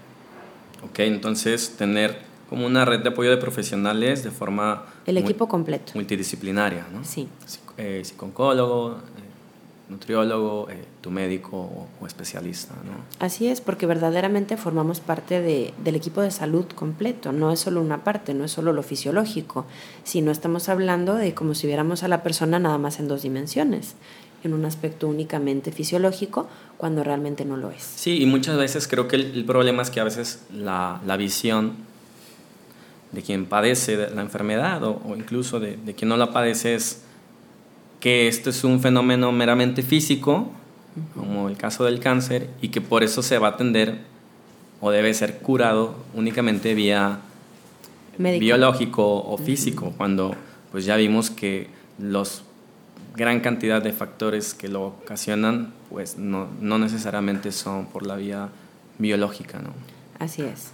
[0.84, 2.18] Ok, entonces tener
[2.50, 4.86] como una red de apoyo de profesionales de forma...
[5.06, 5.94] El equipo completo.
[5.96, 7.04] Multidisciplinaria, ¿no?
[7.04, 7.28] Sí.
[7.78, 8.98] Eh, psicólogo,
[9.90, 12.74] nutriólogo, eh, tu médico o, especialista.
[12.86, 12.94] ¿no?
[13.26, 17.82] Así es, porque verdaderamente formamos parte de, del equipo de salud completo, no es solo
[17.82, 19.66] una parte, no es solo lo fisiológico,
[20.04, 23.96] sino estamos hablando de como si viéramos a la persona nada más en dos dimensiones
[24.44, 27.82] en un aspecto únicamente fisiológico cuando realmente no lo es.
[27.82, 31.74] Sí, y muchas veces creo que el, problema es que a veces la, la, visión
[33.12, 37.04] de quien padece la enfermedad o, o incluso de, de, quien no la padece es
[38.00, 40.52] que esto es un fenómeno meramente físico,
[41.16, 44.00] como el caso del cáncer, y que por eso se va a atender
[44.82, 47.22] o debe ser curado únicamente vía
[48.18, 50.36] biológico o físico, cuando
[50.74, 51.68] pues ya vimos que
[51.98, 52.44] los
[53.16, 58.50] gran cantidad de factores que lo ocasionan pues no, no necesariamente son por la vía
[58.98, 59.70] biológica, ¿no?
[60.20, 60.72] Así es.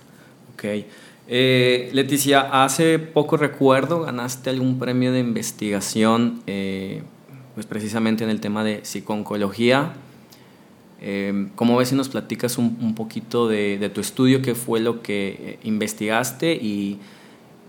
[0.53, 0.85] Ok.
[1.27, 7.03] Eh, Leticia, hace poco recuerdo ganaste algún premio de investigación eh,
[7.53, 9.93] pues precisamente en el tema de psiconcología.
[11.01, 15.27] Eh, ¿Cómo ves si nos platicas un, poquito de, tu estudio, qué fue lo que
[15.39, 16.99] eh, investigaste y,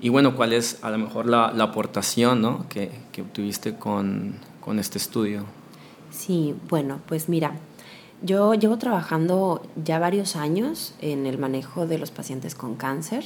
[0.08, 5.44] bueno, cuál es a lo mejor la, aportación que, que obtuviste con, con este estudio?
[6.10, 7.54] Sí, bueno, pues mira,
[8.22, 13.24] yo llevo trabajando ya varios años en el manejo de los pacientes con cáncer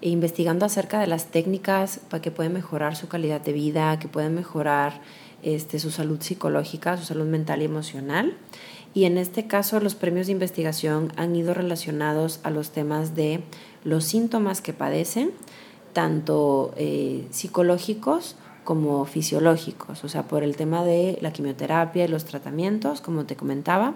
[0.00, 4.08] e investigando acerca de las técnicas para que pueden mejorar su calidad de vida, que
[4.08, 5.00] pueden mejorar
[5.42, 8.36] este, su salud psicológica, su salud mental y emocional.
[8.94, 13.42] Y en este caso los premios de investigación han ido relacionados a los temas de
[13.82, 15.32] los síntomas que padecen,
[15.92, 22.24] tanto eh, psicológicos como fisiológicos, o sea, por el tema de la quimioterapia y los
[22.24, 23.94] tratamientos, como te comentaba.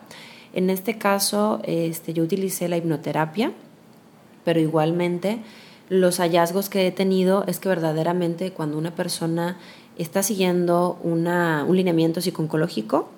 [0.53, 3.53] En este caso, este, yo utilicé la hipnoterapia,
[4.45, 5.41] pero igualmente
[5.89, 9.57] los hallazgos que he tenido es que verdaderamente cuando una persona
[9.97, 13.09] está siguiendo una, un lineamiento psicológico,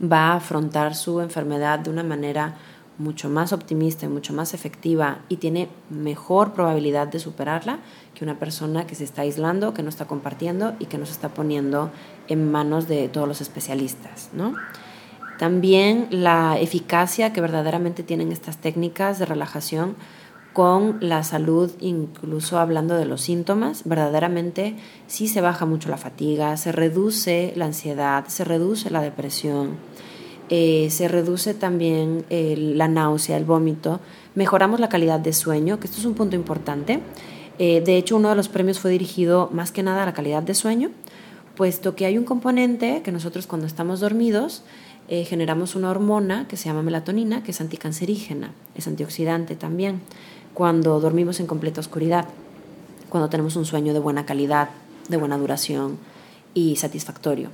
[0.00, 2.56] va a afrontar su enfermedad de una manera
[2.98, 7.80] mucho más optimista y mucho más efectiva y tiene mejor probabilidad de superarla
[8.14, 11.12] que una persona que se está aislando, que no está compartiendo y que no se
[11.12, 11.90] está poniendo
[12.28, 14.30] en manos de todos los especialistas.
[14.32, 14.54] ¿no?
[15.38, 19.96] También la eficacia que verdaderamente tienen estas técnicas de relajación
[20.54, 24.74] con la salud, incluso hablando de los síntomas, verdaderamente
[25.06, 29.76] sí se baja mucho la fatiga, se reduce la ansiedad, se reduce la depresión,
[30.48, 34.00] eh, se reduce también la náusea, el vómito,
[34.36, 37.00] mejoramos la calidad de sueño, que esto es un punto importante.
[37.58, 40.42] Eh, de hecho, uno de los premios fue dirigido más que nada a la calidad
[40.42, 40.90] de sueño,
[41.56, 44.62] puesto que hay un componente que nosotros cuando estamos dormidos
[45.08, 50.00] eh, generamos una hormona que se llama melatonina, que es anticancerígena, es antioxidante también
[50.52, 52.26] cuando dormimos en completa oscuridad,
[53.08, 54.70] cuando tenemos un sueño de buena calidad,
[55.08, 55.98] de buena duración
[56.54, 57.50] y satisfactorio.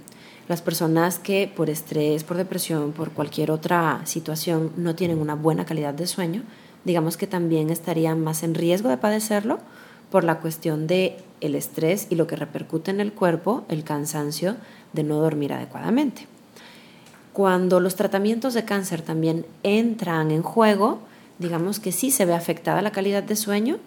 [0.48, 5.64] Las personas que por estrés, por depresión, por cualquier otra situación no tienen una buena
[5.64, 6.42] calidad de sueño,
[6.84, 9.60] digamos que también estarían más en riesgo de padecerlo
[10.10, 14.56] por la cuestión de el estrés y lo que repercute en el cuerpo, el cansancio
[14.92, 16.26] de no dormir adecuadamente.
[17.32, 21.00] Cuando los tratamientos de cáncer también entran en juego,
[21.38, 23.78] digamos que sí se ve afectada la calidad de sueño.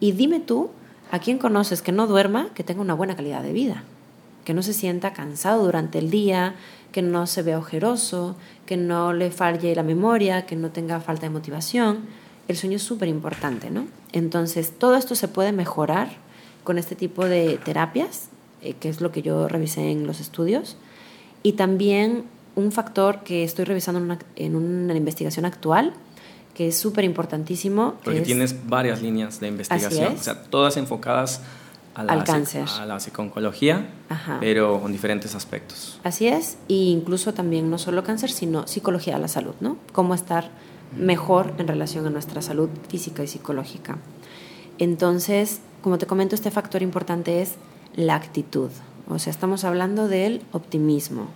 [0.00, 0.70] Y dime tú,
[1.10, 3.84] ¿a quién conoces que no duerma, que tenga una buena calidad de vida?
[4.48, 6.54] Que no se sienta cansado durante el día,
[6.90, 8.34] que no se vea ojeroso,
[8.64, 12.06] que no le falle la memoria, que no tenga falta de motivación.
[12.48, 13.88] El sueño es súper importante, ¿no?
[14.12, 16.16] Entonces, todo esto se puede mejorar
[16.64, 18.30] con este tipo de terapias,
[18.62, 20.78] eh, que es lo que yo revisé en los estudios.
[21.42, 22.24] Y también
[22.56, 25.92] un factor que estoy revisando en una, en una investigación actual
[26.54, 27.96] que es súper importantísimo.
[28.02, 31.42] Porque tienes varias líneas de investigación, o sea, todas enfocadas
[32.04, 32.66] la, al cáncer.
[32.78, 33.86] a la psiconcología,
[34.40, 36.00] pero con diferentes aspectos.
[36.04, 39.76] Así es, e incluso también no solo cáncer, sino psicología de la salud, ¿no?
[39.92, 40.50] Cómo estar
[40.96, 43.98] mejor en relación a nuestra salud física y psicológica.
[44.78, 47.56] Entonces, como te comento, este factor importante es
[47.94, 48.70] la actitud.
[49.08, 51.28] O sea, estamos hablando del optimismo.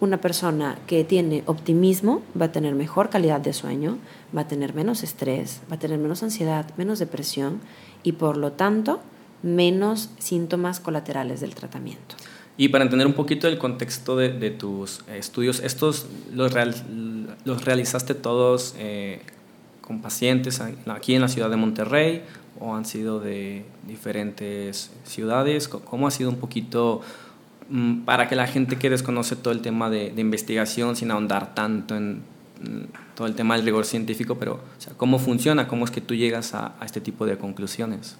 [0.00, 3.98] Una persona que tiene optimismo va a tener mejor calidad de sueño,
[4.36, 7.60] va a tener menos estrés, va a tener menos ansiedad, menos depresión
[8.02, 9.00] y por lo tanto
[9.44, 12.16] menos síntomas colaterales del tratamiento.
[12.56, 16.52] Y para entender un poquito el contexto de, tus estudios, ¿estos los,
[17.44, 19.20] los realizaste todos eh,
[19.80, 22.22] con pacientes aquí en la ciudad de Monterrey
[22.60, 25.68] o han sido de diferentes ciudades?
[25.68, 27.00] ¿Cómo ha sido un poquito
[27.68, 31.54] mm, para que la gente que desconoce todo el tema de, de investigación, sin ahondar
[31.54, 32.22] tanto en
[33.14, 34.60] todo el tema del rigor científico, pero
[34.96, 35.68] ¿cómo funciona?
[35.68, 38.16] ¿Cómo es que tú llegas a, este tipo de conclusiones?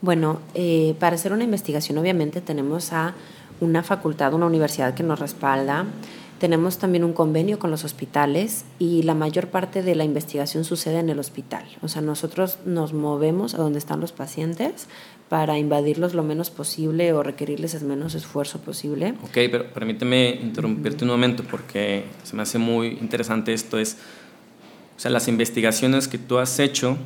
[0.00, 3.14] Bueno, eh, para hacer una investigación obviamente tenemos a
[3.60, 5.86] una facultad, una universidad que nos respalda.
[6.38, 11.00] Tenemos también un convenio con los hospitales y la mayor parte de la investigación sucede
[11.00, 11.64] en el hospital.
[11.82, 14.86] O sea, nosotros nos movemos a donde están los pacientes
[15.28, 19.14] para invadirlos lo menos posible o requerirles el menos esfuerzo posible.
[19.24, 23.76] Ok, pero permíteme interrumpirte un momento porque se me hace muy interesante esto.
[23.76, 23.96] Es,
[24.96, 26.96] o sea, las investigaciones que tú has hecho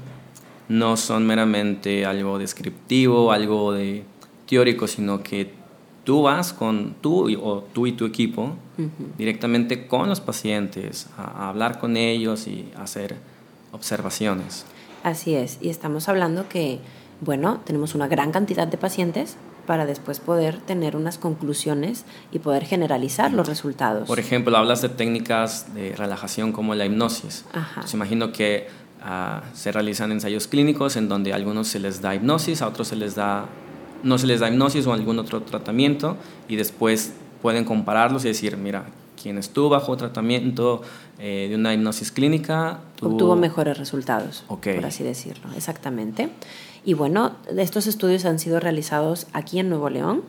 [0.73, 4.05] no son meramente algo descriptivo, algo de
[4.47, 5.53] teórico, sino que
[6.05, 8.57] tú vas con tú o tú y tu equipo
[9.19, 13.17] directamente con los pacientes a, hablar con ellos y hacer
[13.71, 14.65] observaciones.
[15.05, 16.79] Así es, y estamos hablando que,
[17.21, 22.65] bueno, tenemos una gran cantidad de pacientes para después poder tener unas conclusiones y poder
[22.65, 24.09] generalizar los resultados.
[24.09, 27.45] Por ejemplo, hablas de técnicas de relajación como la hipnosis.
[27.53, 27.85] Ajá.
[27.93, 28.69] imagino que
[29.03, 32.89] ah, se realizan ensayos clínicos en donde a algunos se les da hipnosis, a otros
[32.89, 33.47] se les da
[34.03, 36.17] no se les da hipnosis o algún otro tratamiento
[36.49, 38.87] y después pueden compararlos y decir, mira,
[39.21, 40.83] quien estuvo bajo tratamiento
[41.19, 46.31] eh, de una hipnosis clínica obtuvo mejores resultados, por así decirlo, exactamente.
[46.85, 50.23] Y bueno, estos estudios han sido realizados aquí en Nuevo León,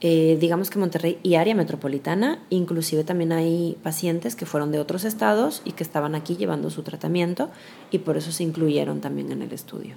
[0.00, 5.04] eh, digamos que Monterrey y área metropolitana, inclusive también hay pacientes que fueron de otros
[5.04, 7.50] estados y que estaban aquí llevando su tratamiento
[7.90, 9.94] y por eso se incluyeron también en el estudio.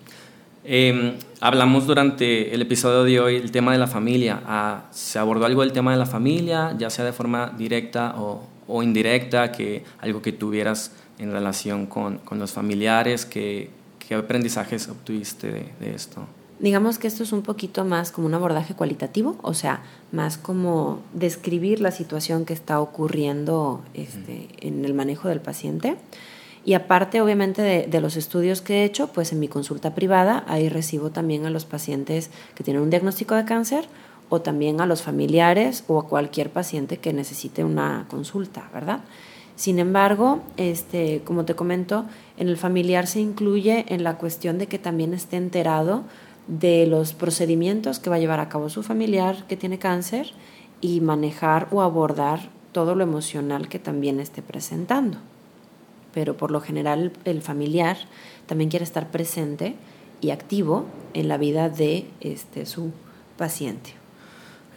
[0.65, 4.41] Em, hablamos durante el episodio de hoy el tema de la familia.
[4.45, 8.81] Ah, ¿Se abordó algo del tema de la familia, ya sea de forma directa o,
[8.81, 13.25] indirecta, que algo que tuvieras en relación con, los familiares?
[13.25, 13.69] ¿Qué,
[14.17, 16.27] aprendizajes obtuviste de, esto?
[16.63, 19.83] Digamos que esto es un poquito más como un abordaje cualitativo, o sea,
[20.13, 25.97] más como describir la situación que está ocurriendo este, en el manejo del paciente.
[26.63, 30.69] Y aparte, obviamente, de, los estudios que he hecho, pues en mi consulta privada, ahí
[30.69, 33.83] recibo también a los pacientes que tienen un diagnóstico de cáncer
[34.29, 39.01] o también a los familiares o a cualquier paciente que necesite una consulta, ¿verdad?
[39.57, 42.05] Sin embargo, este, como te comento,
[42.37, 46.05] en el familiar se incluye en la cuestión de que también esté enterado
[46.47, 50.31] de los procedimientos que va a llevar a cabo su familiar que tiene cáncer
[50.81, 55.19] y manejar o abordar todo lo emocional que también esté presentando
[56.13, 57.97] pero por lo general el familiar
[58.45, 59.75] también quiere estar presente
[60.21, 62.91] y activo en la vida de este, su
[63.37, 63.93] paciente.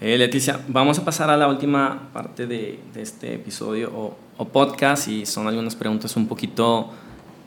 [0.01, 5.25] Eh, Leticia, vamos a pasar a la última parte de, este episodio o, podcast y
[5.25, 6.91] son algunas preguntas un poquito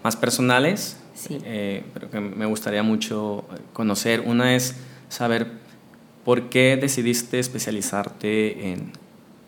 [0.04, 0.98] más personales,
[1.30, 4.22] eh, pero que me gustaría mucho conocer.
[4.26, 4.76] Una es
[5.10, 5.48] saber
[6.26, 8.92] por qué decidiste especializarte en,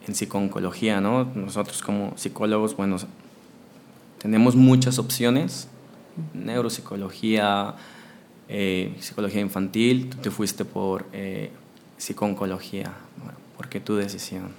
[0.08, 1.26] en psicooncología, ¿no?
[1.36, 2.98] Nosotros como psicólogos, bueno,
[4.22, 5.68] tenemos muchas opciones,
[6.34, 7.76] neuropsicología,
[8.50, 11.52] eh, psicología infantil, tú te fuiste por eh,
[11.98, 12.92] psiconcología.
[13.56, 14.50] ¿Por qué tu decisión?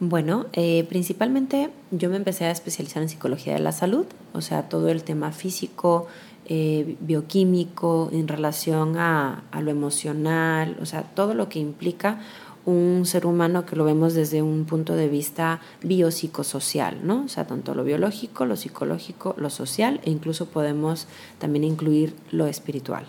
[0.00, 4.68] Bueno, eh, principalmente yo me empecé a especializar en psicología de la salud, o sea,
[4.68, 6.06] todo el tema físico,
[6.50, 12.20] eh, bioquímico en relación a, lo emocional, o sea, todo lo que implica
[12.64, 17.24] un ser humano que lo vemos desde un punto de vista biopsicosocial, ¿no?
[17.24, 21.06] O sea, tanto lo biológico, lo psicológico, lo social e incluso podemos
[21.38, 23.04] también incluir lo espiritual.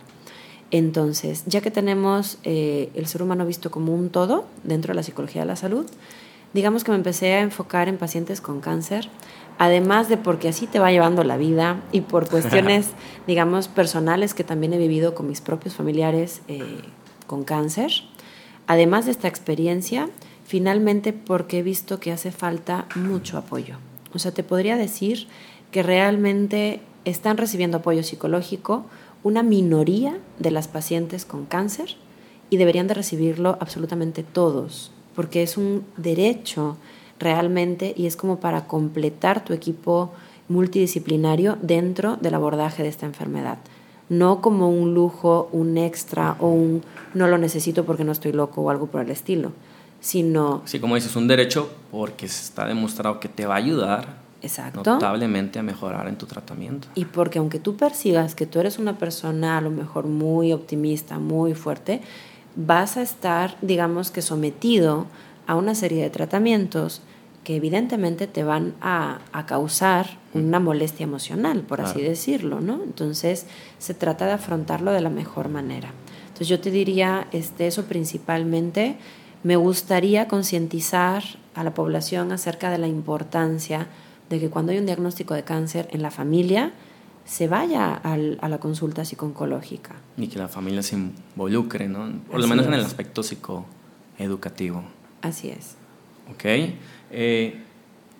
[0.72, 5.04] Entonces, ya que tenemos eh, el ser humano visto como un todo dentro de la
[5.04, 5.86] psicología de la salud,
[6.54, 9.10] digamos que me empecé a enfocar en pacientes con cáncer,
[9.60, 12.88] además de porque así te va llevando la vida y por cuestiones,
[13.28, 16.82] digamos, personales que también he vivido con mis propios familiares eh,
[17.28, 17.92] con cáncer
[18.70, 20.12] Además de esta experiencia,
[20.46, 23.78] finalmente porque he visto que hace falta mucho apoyo.
[24.14, 25.26] O sea, te podría decir
[25.72, 28.86] que realmente están recibiendo apoyo psicológico
[29.24, 31.96] una minoría de las pacientes con cáncer
[32.52, 36.78] y deberían de recibirlo absolutamente todos, porque es un derecho
[37.20, 40.12] realmente y es como para completar tu equipo
[40.48, 43.60] multidisciplinario dentro del abordaje de esta enfermedad
[44.10, 48.62] no como un lujo, un extra o un no lo necesito porque no estoy loco
[48.62, 49.52] o algo por el estilo,
[50.00, 50.62] sino...
[50.66, 54.84] Sí, como dices, un derecho porque está demostrado que te va a ayudar Exacto.
[54.84, 56.88] notablemente a mejorar en tu tratamiento.
[56.96, 61.20] Y porque aunque tú persigas que tú eres una persona a lo mejor muy optimista,
[61.20, 62.02] muy fuerte,
[62.56, 65.06] vas a estar, digamos que sometido
[65.46, 67.02] a una serie de tratamientos
[67.44, 72.84] que evidentemente te van a, causar una molestia emocional, por así decirlo, ¿no?
[72.84, 73.46] Entonces
[73.80, 75.92] se trata de afrontarlo de la mejor manera.
[76.28, 78.98] Entonces yo te diría este, eso principalmente.
[79.44, 81.24] Me gustaría concientizar
[81.56, 83.88] a la población acerca de la importancia
[84.30, 86.74] de que cuando hay un diagnóstico de cáncer en la familia,
[87.26, 89.96] se vaya a la consulta psicológica.
[90.18, 92.12] Y que la familia se involucre, ¿no?
[92.30, 94.84] Por lo menos en el aspecto psicoeducativo.
[95.22, 95.76] Así es.
[96.32, 96.46] Ok.
[97.12, 97.62] Eh,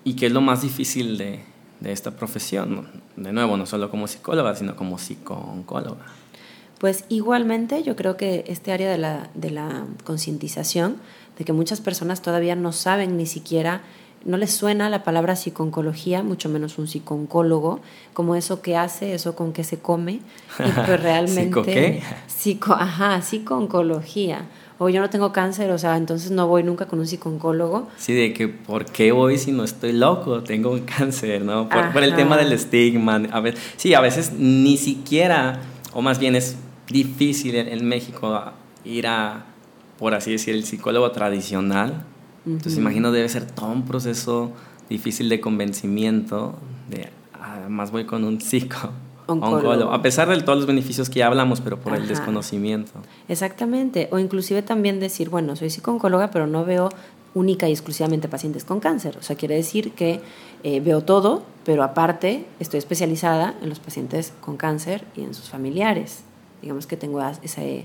[0.04, 1.40] ¿Y qué es lo más difícil de,
[1.80, 2.88] de esta profesión?
[3.16, 6.06] De nuevo, no solo como psicóloga, sino como psico-oncóloga.
[6.78, 10.96] Pues igualmente yo creo que este área de la, de la concientización,
[11.36, 13.82] de que muchas personas todavía no saben ni siquiera,
[14.24, 17.80] no les suena la palabra psiconcología, mucho menos un psicooncólogo,
[18.14, 20.20] como eso que hace, eso con que se come,
[20.58, 21.42] y pues realmente...
[21.42, 22.02] ¿Psico qué?
[22.26, 24.46] Psico, ajá, psiconcología.
[24.82, 27.88] O yo no tengo cáncer, o sea, entonces no voy nunca con un psicooncólogo.
[27.98, 30.42] Sí, de que ¿por qué voy si no estoy loco?
[30.42, 31.68] Tengo un cáncer, ¿no?
[31.68, 33.20] Por, por el tema del estigma.
[33.30, 35.60] A ver, sí, a veces ni siquiera,
[35.92, 36.56] o más bien es
[36.88, 38.42] difícil en, en México
[38.86, 39.44] ir a,
[39.98, 42.06] por así decir, el psicólogo tradicional.
[42.46, 44.50] Entonces imagino debe ser todo un proceso
[44.88, 46.58] difícil de convencimiento,
[46.88, 48.92] de además voy con un psico.
[49.30, 49.92] Oncólogo.
[49.92, 52.92] A pesar de todos los beneficios que ya hablamos, pero por el desconocimiento.
[53.28, 54.08] Exactamente.
[54.10, 56.90] O inclusive también decir, bueno, soy psicooncóloga, pero no veo
[57.34, 59.16] única y exclusivamente pacientes con cáncer.
[59.18, 60.20] O sea, quiere decir que
[60.62, 65.48] eh, veo todo, pero aparte estoy especializada en los pacientes con cáncer y en sus
[65.48, 66.24] familiares.
[66.62, 67.84] Digamos que tengo ese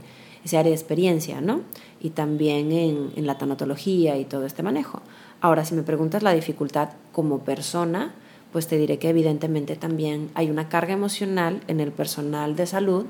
[0.52, 1.62] área de experiencia, ¿no?
[2.02, 5.02] Y también en, en la tanatología y todo este manejo.
[5.42, 8.14] Ahora, si me preguntas la dificultad como persona,
[8.56, 13.06] pues te diré que evidentemente también hay una carga emocional en el personal de salud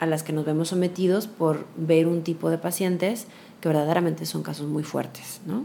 [0.00, 3.28] a las que nos vemos sometidos por ver un tipo de pacientes
[3.60, 5.64] que verdaderamente son casos muy fuertes, ¿no?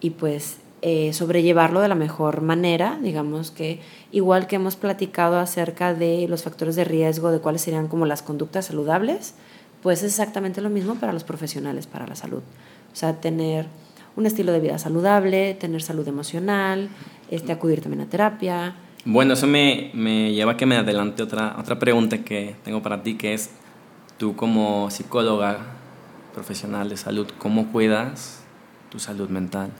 [0.00, 3.80] Y pues eh, sobrellevarlo de la mejor manera, digamos que
[4.10, 8.20] igual que hemos platicado acerca de los factores de riesgo, de cuáles serían como las
[8.20, 9.32] conductas saludables,
[9.82, 12.42] pues es exactamente lo mismo para los profesionales para la salud.
[12.92, 13.66] O sea, tener
[14.14, 16.90] un estilo de vida saludable, tener salud emocional,
[17.32, 18.76] este, acudir también a terapia,
[19.06, 23.02] Bueno, eso me, me lleva a que me adelante otra, otra pregunta que tengo para
[23.02, 23.50] ti, que es,
[24.18, 25.58] tú como psicóloga
[26.34, 28.42] profesional de salud, ¿cómo cuidas
[28.90, 29.70] tu salud mental?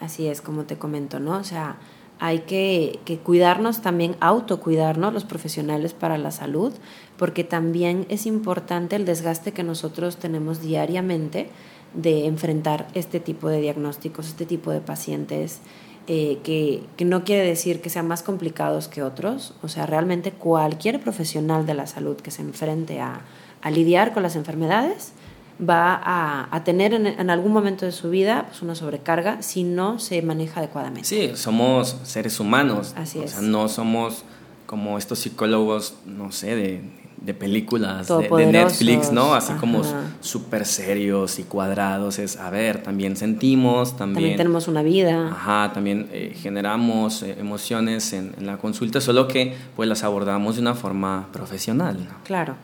[0.00, 1.36] Así es, como te comento, ¿no?
[1.36, 1.76] O sea,
[2.20, 6.72] hay que, que cuidarnos también, autocuidarnos los profesionales para la salud,
[7.18, 11.50] porque también es importante el desgaste que nosotros tenemos diariamente
[11.94, 15.60] de enfrentar este tipo de diagnósticos, este tipo de pacientes,
[16.08, 19.54] eh, que, que no quiere decir que sean más complicados que otros.
[19.62, 23.20] O sea, realmente cualquier profesional de la salud que se enfrente a,
[23.60, 25.12] a lidiar con las enfermedades,
[25.60, 29.64] va a, a tener en, en, algún momento de su vida pues, una sobrecarga si
[29.64, 31.06] no se maneja adecuadamente.
[31.06, 32.94] Sí, somos seres humanos.
[32.96, 33.32] Así o es.
[33.32, 34.24] sea, no somos
[34.66, 36.82] como estos psicólogos, no sé, de,
[37.20, 39.34] de películas, de, de, Netflix, ¿no?
[39.34, 39.60] Así Ajá.
[39.60, 39.82] como
[40.20, 42.18] súper serios y cuadrados.
[42.18, 44.14] Es, a ver, también sentimos, también...
[44.14, 45.28] También tenemos una vida.
[45.28, 50.56] Ajá, también eh, generamos eh, emociones en, en, la consulta, solo que pues las abordamos
[50.56, 51.98] de una forma profesional.
[52.08, 52.14] ¿no?
[52.24, 52.54] Claro.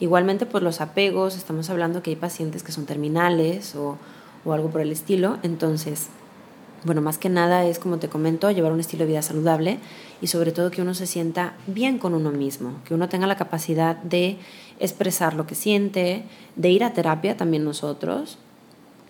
[0.00, 3.98] Igualmente, pues los apegos, estamos hablando que hay pacientes que son terminales o,
[4.44, 5.38] o, algo por el estilo.
[5.42, 6.08] Entonces,
[6.84, 9.78] bueno, más que nada es, como te comento, llevar un estilo de vida saludable
[10.20, 13.36] y sobre todo que uno se sienta bien con uno mismo, que uno tenga la
[13.36, 14.38] capacidad de
[14.78, 16.24] expresar lo que siente,
[16.56, 18.38] de ir a terapia también nosotros,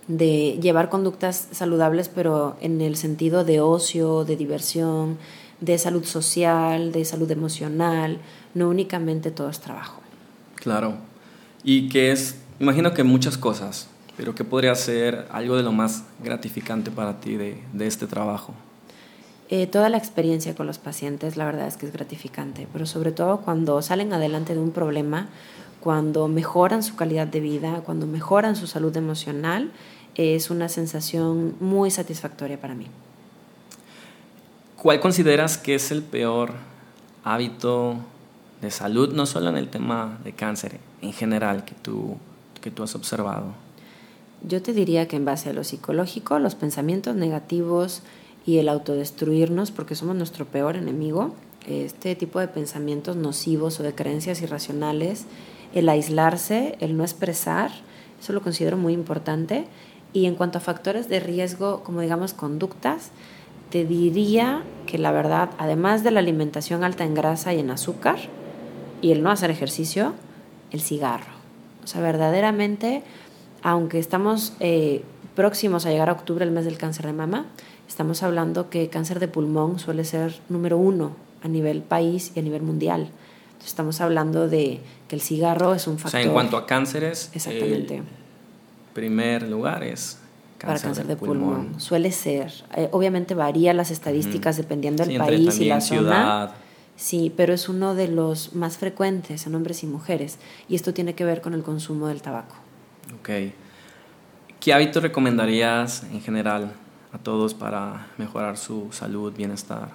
[0.08, 5.18] de llevar conductas saludables, pero en el sentido de ocio, de diversión,
[5.60, 8.18] de salud social, de salud emocional,
[8.54, 10.00] no únicamente todo es trabajo.
[10.56, 10.94] Claro.
[11.62, 13.88] Y que es, imagino que muchas cosas,
[14.20, 18.52] pero ¿qué podría ser algo de lo más gratificante para ti de, de este trabajo?
[19.48, 23.12] Eh, toda la experiencia con los pacientes, la verdad es que es gratificante, pero sobre
[23.12, 25.30] todo cuando salen adelante de un problema,
[25.80, 29.72] cuando mejoran su calidad de vida, cuando mejoran su salud emocional,
[30.16, 32.88] eh, es una sensación muy satisfactoria para mí.
[34.76, 36.52] ¿Cuál consideras que es el peor
[37.24, 37.96] hábito
[38.60, 42.18] de salud, no solo en el tema de cáncer, en general, que tú,
[42.60, 43.69] que tú has observado?
[44.42, 48.02] Yo te diría que en base a lo psicológico, los pensamientos negativos
[48.46, 51.34] y el autodestruirnos, porque somos nuestro peor enemigo,
[51.68, 55.26] este tipo de pensamientos nocivos o de creencias irracionales,
[55.74, 57.70] el aislarse, el no expresar,
[58.20, 59.66] eso lo considero muy importante.
[60.12, 63.10] Y en cuanto a factores de riesgo, como digamos conductas,
[63.70, 68.18] te diría que la verdad, además de la alimentación alta en grasa y en azúcar,
[69.00, 70.14] y el no hacer ejercicio,
[70.72, 71.32] el cigarro.
[71.84, 73.02] O sea, verdaderamente,
[73.62, 75.02] aunque estamos eh,
[75.34, 77.46] próximos a llegar a octubre, el mes del cáncer de mama,
[77.88, 82.42] estamos hablando que cáncer de pulmón suele ser número uno a nivel país y a
[82.42, 83.08] nivel mundial.
[83.46, 86.20] Entonces, estamos hablando de que el cigarro es un factor.
[86.20, 87.96] O sea, en cuanto a cánceres, exactamente.
[87.96, 88.04] el
[88.94, 90.18] primer lugar es
[90.58, 91.54] cáncer para cáncer de, de pulmón.
[91.54, 91.80] pulmón.
[91.80, 92.52] Suele ser.
[92.76, 94.60] Eh, obviamente varía las estadísticas mm.
[94.60, 96.48] dependiendo del sí, país y la ciudad.
[96.48, 96.54] zona.
[96.96, 100.38] Sí, pero es uno de los más frecuentes en hombres y mujeres.
[100.68, 102.56] Y esto tiene que ver con el consumo del tabaco.
[103.18, 103.30] Ok.
[104.60, 106.72] ¿Qué hábitos recomendarías en general
[107.12, 109.88] a todos para mejorar su salud, bienestar?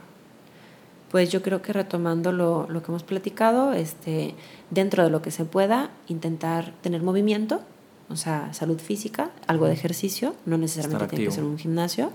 [1.11, 4.35] Pues yo creo que retomando lo, lo que hemos platicado, este,
[4.71, 7.61] dentro de lo que se pueda, intentar tener movimiento,
[8.09, 12.11] o sea, salud física, algo de ejercicio, no necesariamente tiene que ser un gimnasio,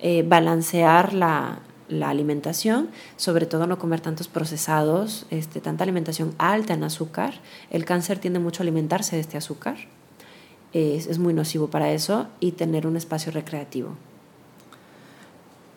[0.00, 6.74] eh, balancear la, la, alimentación, sobre todo no comer tantos procesados, este, tanta alimentación alta
[6.74, 7.40] en azúcar.
[7.70, 9.76] El cáncer tiende mucho a alimentarse de este azúcar,
[10.74, 13.96] es, es muy nocivo para eso, y tener un espacio recreativo.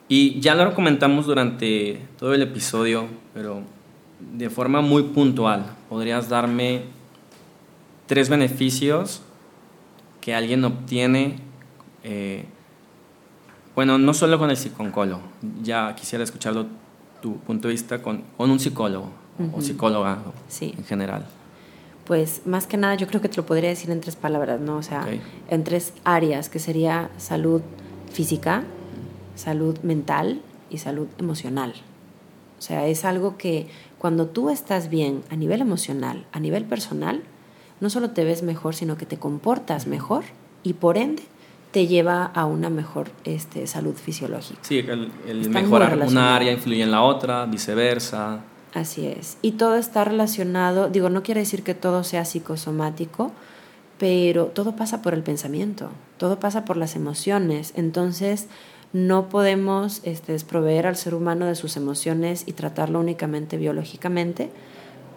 [0.10, 3.62] Y ya lo comentamos durante todo el episodio, pero
[4.20, 6.84] de forma muy puntual, ¿podrías darme
[8.08, 9.22] tres beneficios
[10.22, 11.38] que alguien obtiene,
[12.04, 12.46] eh,
[13.76, 15.20] bueno, no solo con el psiconcolo,
[15.62, 16.66] ya quisiera escucharlo
[17.22, 19.10] tu punto de vista con, con un psicólogo
[19.54, 20.20] o psicóloga
[20.60, 21.26] en general.
[22.08, 24.78] Pues más que nada yo creo que te lo podría decir en tres palabras, ¿no?
[24.78, 25.06] O sea,
[25.50, 27.62] en tres áreas, que sería salud
[28.12, 28.64] física,
[29.36, 31.74] salud mental y salud emocional.
[32.58, 37.24] O sea, es algo que cuando tú estás bien a nivel emocional, a nivel personal,
[37.82, 40.24] no solo te ves mejor, sino que te comportas mejor
[40.64, 41.24] y por ende
[41.72, 44.60] te lleva a una mejor este, salud fisiológica.
[44.64, 48.40] Sí, el, el mejorar una área influye en la otra, viceversa.
[48.74, 49.38] Así es.
[49.42, 53.32] Y todo está relacionado, digo, no quiere decir que todo sea psicosomático,
[53.98, 57.74] pero todo pasa por el pensamiento, todo pasa por las emociones.
[57.76, 58.48] Entonces,
[58.94, 64.50] no podemos este, desproveer al ser humano de sus emociones y tratarlo únicamente biológicamente,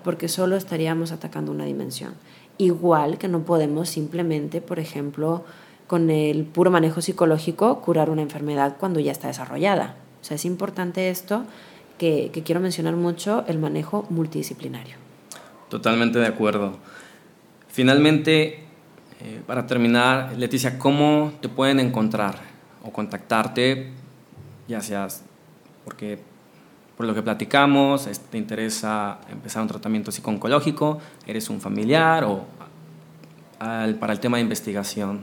[0.05, 2.14] porque solo estaríamos atacando una dimensión.
[2.57, 5.44] Igual que no podemos simplemente, por ejemplo,
[5.86, 9.96] con el puro manejo psicológico, curar una enfermedad cuando ya está desarrollada.
[10.20, 11.44] O sea, es importante esto
[12.01, 14.96] que, quiero mencionar mucho, el manejo multidisciplinario.
[15.68, 16.78] Totalmente de acuerdo.
[17.68, 18.64] Finalmente,
[19.20, 22.36] eh, para terminar, Leticia, ¿cómo te pueden encontrar
[22.82, 23.90] o contactarte,
[24.66, 25.24] ya seas
[25.84, 26.18] porque
[26.96, 32.44] por lo que platicamos, te interesa empezar un tratamiento psico-oncológico, eres un familiar o
[33.59, 35.20] para el tema de investigación?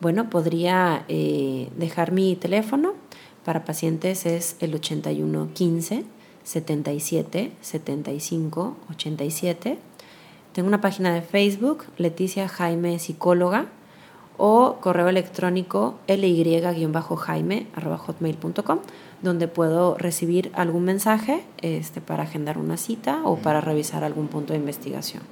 [0.00, 2.94] Bueno, podría eh, dejar mi teléfono
[3.46, 6.04] para pacientes es el 81 15
[6.42, 9.78] 77 75 87.
[10.52, 13.66] Tengo una página de Facebook, Leticia Jaime Psicóloga,
[14.36, 18.80] o correo electrónico ly-jaime.hotmail.com
[19.22, 24.52] donde puedo recibir algún mensaje este, para agendar una cita o para revisar algún punto
[24.52, 25.22] de investigación.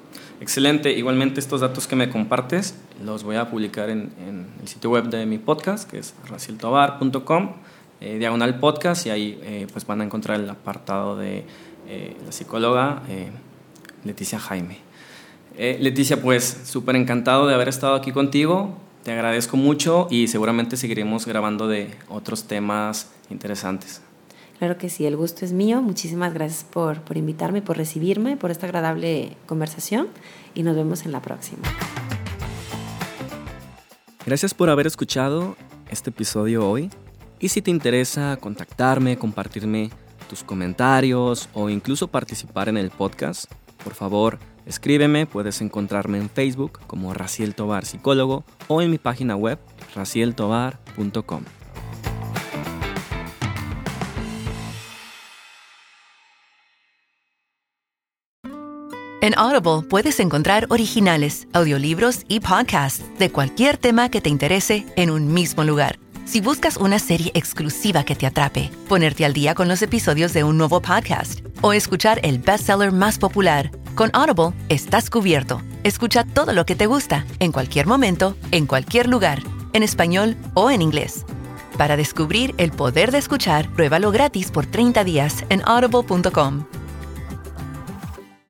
[0.40, 0.92] Excelente.
[0.92, 4.12] Igualmente estos datos que me compartes los voy a publicar en,
[4.60, 7.50] el sitio web de mi podcast, que es racieltobar.com,
[8.04, 11.44] eh, diagonal podcast, y ahí eh, pues van a encontrar el apartado de
[11.88, 13.02] eh, la psicóloga
[14.04, 14.76] Leticia Jaime.
[15.56, 18.76] Leticia, pues súper encantado de haber estado aquí contigo.
[19.04, 24.02] Te agradezco mucho y seguramente seguiremos grabando de otros temas interesantes.
[24.58, 25.80] Claro que sí, el gusto es mío.
[25.80, 30.08] Muchísimas gracias por, por invitarme, por recibirme, por esta agradable conversación
[30.54, 31.62] y nos vemos en la próxima.
[34.26, 35.56] Gracias por haber escuchado
[35.88, 36.90] este episodio hoy.
[37.38, 39.90] Y si te interesa contactarme, compartirme
[40.28, 43.50] tus comentarios o incluso participar en el podcast,
[43.82, 49.36] por favor, Escríbeme, puedes encontrarme en Facebook como Raciel Tobar Psicólogo o en mi página
[49.36, 49.58] web
[49.94, 51.42] racieltobar.com.
[59.20, 65.10] En Audible puedes encontrar originales, audiolibros y podcasts de cualquier tema que te interese en
[65.10, 66.03] un mismo lugar.
[66.24, 70.42] Si buscas una serie exclusiva que te atrape, ponerte al día con los episodios de
[70.42, 75.60] un nuevo podcast o escuchar el bestseller más popular, con Audible estás cubierto.
[75.84, 79.42] Escucha todo lo que te gusta, en cualquier momento, en cualquier lugar,
[79.74, 81.26] en español o en inglés.
[81.76, 86.64] Para descubrir el poder de escuchar, pruébalo gratis por 30 días en audible.com.